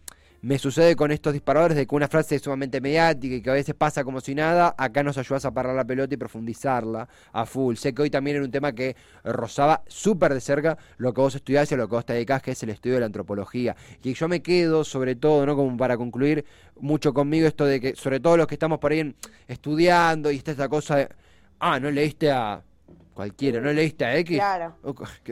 me 0.48 0.58
sucede 0.58 0.96
con 0.96 1.12
estos 1.12 1.34
disparadores 1.34 1.76
de 1.76 1.86
que 1.86 1.94
una 1.94 2.08
frase 2.08 2.36
es 2.38 2.42
sumamente 2.42 2.80
mediática 2.80 3.36
y 3.36 3.42
que 3.42 3.50
a 3.50 3.54
veces 3.54 3.76
pasa 3.76 4.06
como 4.06 4.22
si 4.22 4.34
nada, 4.34 4.74
acá 4.78 5.04
nos 5.04 5.18
ayudas 5.18 5.44
a 5.44 5.52
parar 5.52 5.76
la 5.76 5.84
pelota 5.84 6.14
y 6.14 6.18
profundizarla 6.18 7.10
a 7.34 7.46
full. 7.46 7.76
Sé 7.76 7.94
que 7.94 8.04
hoy 8.04 8.10
también 8.10 8.38
era 8.38 8.46
un 8.46 8.52
tema 8.52 8.72
que 8.72 8.96
rozaba 9.26 9.84
súper 9.88 10.34
de 10.34 10.40
cerca 10.40 10.78
lo 11.00 11.14
que 11.14 11.20
vos 11.20 11.36
estudiás 11.36 11.70
y 11.70 11.74
a 11.74 11.78
lo 11.78 11.90
que 11.90 11.96
vos 11.96 12.06
te 12.06 12.14
dedicás, 12.14 12.42
que 12.42 12.52
es 12.52 12.64
el 12.64 12.70
estudio 12.70 12.94
de 12.94 13.02
la 13.02 13.08
antropología. 13.08 13.76
Y 14.02 14.14
yo 14.14 14.30
me 14.30 14.42
quedo, 14.42 14.86
sobre 14.86 15.18
todo, 15.18 15.46
¿no? 15.46 15.54
Como 15.58 15.76
para 15.76 15.98
concluir 15.98 16.46
mucho 16.80 17.14
conmigo, 17.14 17.46
esto 17.46 17.66
de 17.66 17.82
que, 17.82 17.96
sobre 17.98 18.22
todo 18.22 18.38
los 18.38 18.48
que 18.48 18.56
estamos 18.56 18.80
por 18.80 18.94
ahí 18.94 19.14
estudiando 19.50 20.32
y 20.32 20.38
está 20.38 20.52
esta 20.52 20.70
cosa 20.70 20.96
de, 20.96 21.10
ah, 21.60 21.78
no 21.78 21.92
leíste 21.92 22.32
a 22.32 22.64
cualquiera, 23.14 23.60
no 23.60 23.74
leíste 23.74 24.06
a 24.06 24.16
X. 24.16 24.38
Claro. 24.38 24.78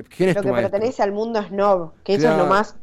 ¿Quién 0.09 0.29
es 0.31 0.35
Lo 0.35 0.41
tu 0.41 0.47
que 0.47 0.51
maestro? 0.51 0.71
pertenece 0.71 1.03
al 1.03 1.13
mundo 1.13 1.41
snob, 1.41 1.93
que 2.03 2.15
eso 2.15 2.29
es 2.29 2.37
lo 2.37 2.47
más 2.47 2.75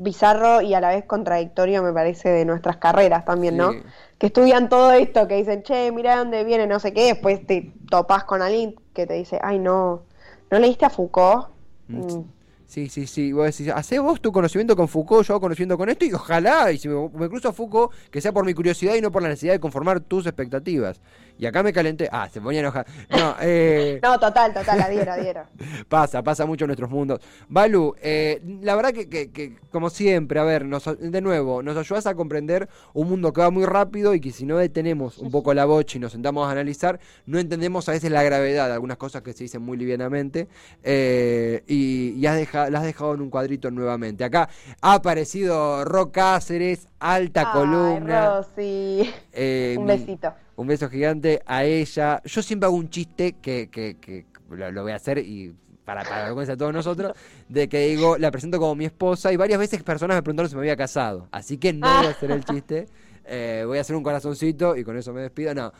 bizarro 0.00 0.62
y 0.62 0.72
a 0.72 0.80
la 0.80 0.88
vez 0.88 1.04
contradictorio, 1.04 1.82
me 1.82 1.92
parece, 1.92 2.30
de 2.30 2.46
nuestras 2.46 2.78
carreras 2.78 3.26
también, 3.26 3.58
¿no? 3.58 3.72
Sí. 3.72 3.82
Que 4.18 4.26
estudian 4.28 4.70
todo 4.70 4.92
esto, 4.92 5.28
que 5.28 5.36
dicen, 5.36 5.62
che, 5.62 5.92
mira 5.92 6.16
dónde 6.16 6.42
viene, 6.42 6.66
no 6.66 6.80
sé 6.80 6.94
qué, 6.94 7.04
después 7.06 7.46
te 7.46 7.72
topás 7.90 8.24
con 8.24 8.40
alguien 8.40 8.74
que 8.94 9.06
te 9.06 9.14
dice, 9.14 9.38
ay, 9.42 9.58
no, 9.58 10.02
¿no 10.50 10.58
leíste 10.58 10.86
a 10.86 10.90
Foucault? 10.90 11.48
Mm. 11.88 12.00
Mm. 12.00 12.24
Sí, 12.66 12.88
sí, 12.88 13.06
sí. 13.06 13.32
Vos 13.32 13.46
decís, 13.46 13.72
hacé 13.74 13.98
vos 13.98 14.20
tu 14.20 14.32
conocimiento 14.32 14.74
con 14.74 14.88
Foucault, 14.88 15.26
yo 15.26 15.34
hago 15.34 15.40
conocimiento 15.42 15.76
con 15.76 15.90
esto, 15.90 16.04
y 16.06 16.12
ojalá, 16.14 16.72
y 16.72 16.78
si 16.78 16.88
me, 16.88 17.08
me 17.10 17.28
cruzo 17.28 17.50
a 17.50 17.52
Foucault, 17.52 17.92
que 18.10 18.20
sea 18.20 18.32
por 18.32 18.46
mi 18.46 18.54
curiosidad 18.54 18.94
y 18.94 19.02
no 19.02 19.12
por 19.12 19.22
la 19.22 19.28
necesidad 19.28 19.52
de 19.52 19.60
conformar 19.60 20.00
tus 20.00 20.24
expectativas. 20.26 21.00
Y 21.40 21.46
acá 21.46 21.62
me 21.62 21.72
calenté. 21.72 22.08
Ah, 22.12 22.28
se 22.30 22.40
ponía 22.40 22.60
a 22.60 22.64
enojar. 22.64 22.86
No, 23.08 23.34
eh. 23.40 23.98
No, 24.02 24.18
total, 24.20 24.52
total, 24.52 24.80
adhiero, 24.82 25.12
adhiero. 25.14 25.42
Pasa, 25.88 26.22
pasa 26.22 26.44
mucho 26.46 26.64
en 26.64 26.68
nuestros 26.68 26.90
mundos. 26.90 27.20
Balu, 27.48 27.94
eh, 28.02 28.42
la 28.62 28.76
verdad 28.76 28.92
que, 28.92 29.08
que- 29.08 29.30
que, 29.30 29.56
como 29.72 29.88
siempre, 29.90 30.38
a 30.38 30.44
ver, 30.44 30.64
nos, 30.66 30.84
de 30.98 31.20
nuevo, 31.20 31.62
nos 31.62 31.76
ayudas 31.76 32.06
a 32.06 32.14
comprender 32.14 32.68
un 32.92 33.08
mundo 33.08 33.32
que 33.32 33.40
va 33.40 33.50
muy 33.50 33.64
rápido 33.64 34.14
y 34.14 34.20
que 34.20 34.30
si 34.32 34.44
no 34.44 34.58
detenemos 34.58 35.18
un 35.18 35.30
poco 35.30 35.54
la 35.54 35.64
bocha 35.64 35.96
y 35.96 36.00
nos 36.00 36.12
sentamos 36.12 36.46
a 36.46 36.50
analizar, 36.52 37.00
no 37.26 37.38
entendemos 37.38 37.88
a 37.88 37.92
veces 37.92 38.10
la 38.10 38.22
gravedad 38.22 38.66
de 38.68 38.74
algunas 38.74 38.98
cosas 38.98 39.22
que 39.22 39.32
se 39.32 39.44
dicen 39.44 39.62
muy 39.62 39.78
livianamente 39.78 40.46
eh, 40.82 41.62
y, 41.66 42.10
y 42.18 42.26
has 42.26 42.36
deja- 42.36 42.68
las 42.70 42.80
has 42.80 42.86
dejado 42.86 43.14
en 43.14 43.20
un 43.22 43.30
cuadrito 43.30 43.70
nuevamente. 43.70 44.24
Acá 44.24 44.48
ha 44.80 44.94
aparecido 44.94 45.84
Rock 45.84 46.12
Cáceres, 46.14 46.88
alta 46.98 47.42
Ay, 47.46 47.52
Columna. 47.52 48.26
Rosy. 48.30 49.10
Eh, 49.32 49.76
Un 49.78 49.86
besito. 49.86 50.32
Un 50.60 50.66
beso 50.66 50.88
gigante 50.90 51.40
a 51.46 51.64
ella. 51.64 52.20
Yo 52.24 52.42
siempre 52.42 52.66
hago 52.66 52.76
un 52.76 52.90
chiste 52.90 53.36
que, 53.40 53.68
que- 53.70 53.96
que 54.00 54.26
lo, 54.50 54.70
lo 54.70 54.82
voy 54.82 54.92
a 54.92 54.96
hacer 54.96 55.18
y 55.18 55.54
para, 55.86 56.02
para 56.04 56.24
vergüenza 56.24 56.52
de 56.52 56.58
todos 56.58 56.72
nosotros, 56.74 57.12
de 57.48 57.68
que 57.68 57.86
digo, 57.88 58.18
la 58.18 58.30
presento 58.30 58.58
como 58.58 58.74
mi 58.74 58.84
esposa 58.84 59.32
y 59.32 59.36
varias 59.36 59.58
veces 59.58 59.82
personas 59.82 60.16
me 60.16 60.22
preguntaron 60.22 60.50
si 60.50 60.54
me 60.56 60.60
había 60.60 60.76
casado. 60.76 61.28
Así 61.32 61.56
que 61.56 61.72
no 61.72 61.88
voy 61.98 62.06
a 62.06 62.10
hacer 62.10 62.30
el 62.30 62.44
chiste. 62.44 62.86
Eh, 63.24 63.64
voy 63.66 63.78
a 63.78 63.80
hacer 63.80 63.96
un 63.96 64.02
corazoncito 64.02 64.76
y 64.76 64.84
con 64.84 64.96
eso 64.98 65.12
me 65.12 65.22
despido. 65.22 65.54
No. 65.54 65.72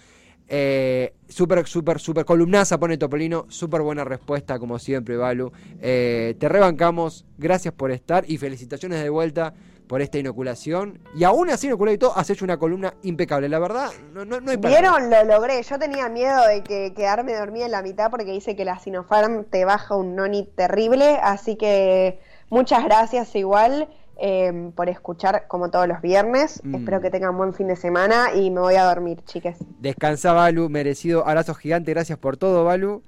Eh, 0.49 1.13
súper, 1.29 1.67
súper, 1.67 2.01
súper 2.01 2.25
columnaza 2.25 2.79
pone 2.81 2.97
Topolino. 2.97 3.47
Súper 3.49 3.83
buena 3.83 4.03
respuesta, 4.05 4.59
como 4.59 4.79
siempre, 4.79 5.17
Balu. 5.17 5.53
Eh, 5.81 6.35
te 6.39 6.49
rebancamos. 6.49 7.25
Gracias 7.39 7.75
por 7.75 7.91
estar 7.93 8.25
y 8.27 8.39
felicitaciones 8.39 9.03
de 9.03 9.11
vuelta 9.11 9.53
por 9.91 10.01
esta 10.01 10.19
inoculación. 10.19 11.01
Y 11.17 11.25
aún 11.25 11.51
así, 11.51 11.67
inoculado 11.67 11.97
y 11.97 11.99
todo, 11.99 12.17
has 12.17 12.31
hecho 12.31 12.45
una 12.45 12.59
columna 12.59 12.95
impecable. 13.03 13.49
La 13.49 13.59
verdad, 13.59 13.91
no, 14.13 14.25
no, 14.25 14.41
no 14.41 14.53
hay. 14.53 14.57
¿Vieron? 14.57 15.11
Lo 15.11 15.25
logré. 15.25 15.61
Yo 15.65 15.81
tenía 15.81 16.09
miedo 16.09 16.47
de 16.47 16.63
que 16.63 16.95
quedarme 16.95 17.35
dormida 17.35 17.65
en 17.65 17.73
la 17.73 17.83
mitad 17.83 18.09
porque 18.09 18.31
dice 18.31 18.55
que 18.55 18.65
la 18.65 18.79
Sinopharm 18.79 19.47
te 19.47 19.65
baja 19.65 19.97
un 19.97 20.15
noni 20.15 20.49
terrible. 20.55 21.19
Así 21.21 21.57
que 21.57 22.21
muchas 22.51 22.85
gracias 22.85 23.35
igual 23.35 23.89
eh, 24.17 24.71
por 24.77 24.89
escuchar 24.89 25.49
como 25.49 25.73
todos 25.73 25.89
los 25.89 26.01
viernes. 26.01 26.61
Mm. 26.63 26.77
Espero 26.77 27.01
que 27.01 27.11
tengan 27.11 27.37
buen 27.37 27.53
fin 27.53 27.67
de 27.67 27.75
semana 27.75 28.33
y 28.33 28.49
me 28.53 28.61
voy 28.61 28.77
a 28.77 28.85
dormir, 28.85 29.25
chiques. 29.25 29.57
Descansa, 29.81 30.33
Balu. 30.33 30.69
Merecido 30.69 31.27
abrazo 31.27 31.53
gigante. 31.57 31.91
Gracias 31.93 32.17
por 32.17 32.37
todo, 32.37 32.63
Balu. 32.63 33.03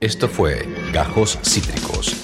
Esto 0.00 0.26
fue 0.26 0.66
Gajos 0.92 1.38
Cítricos. 1.44 2.23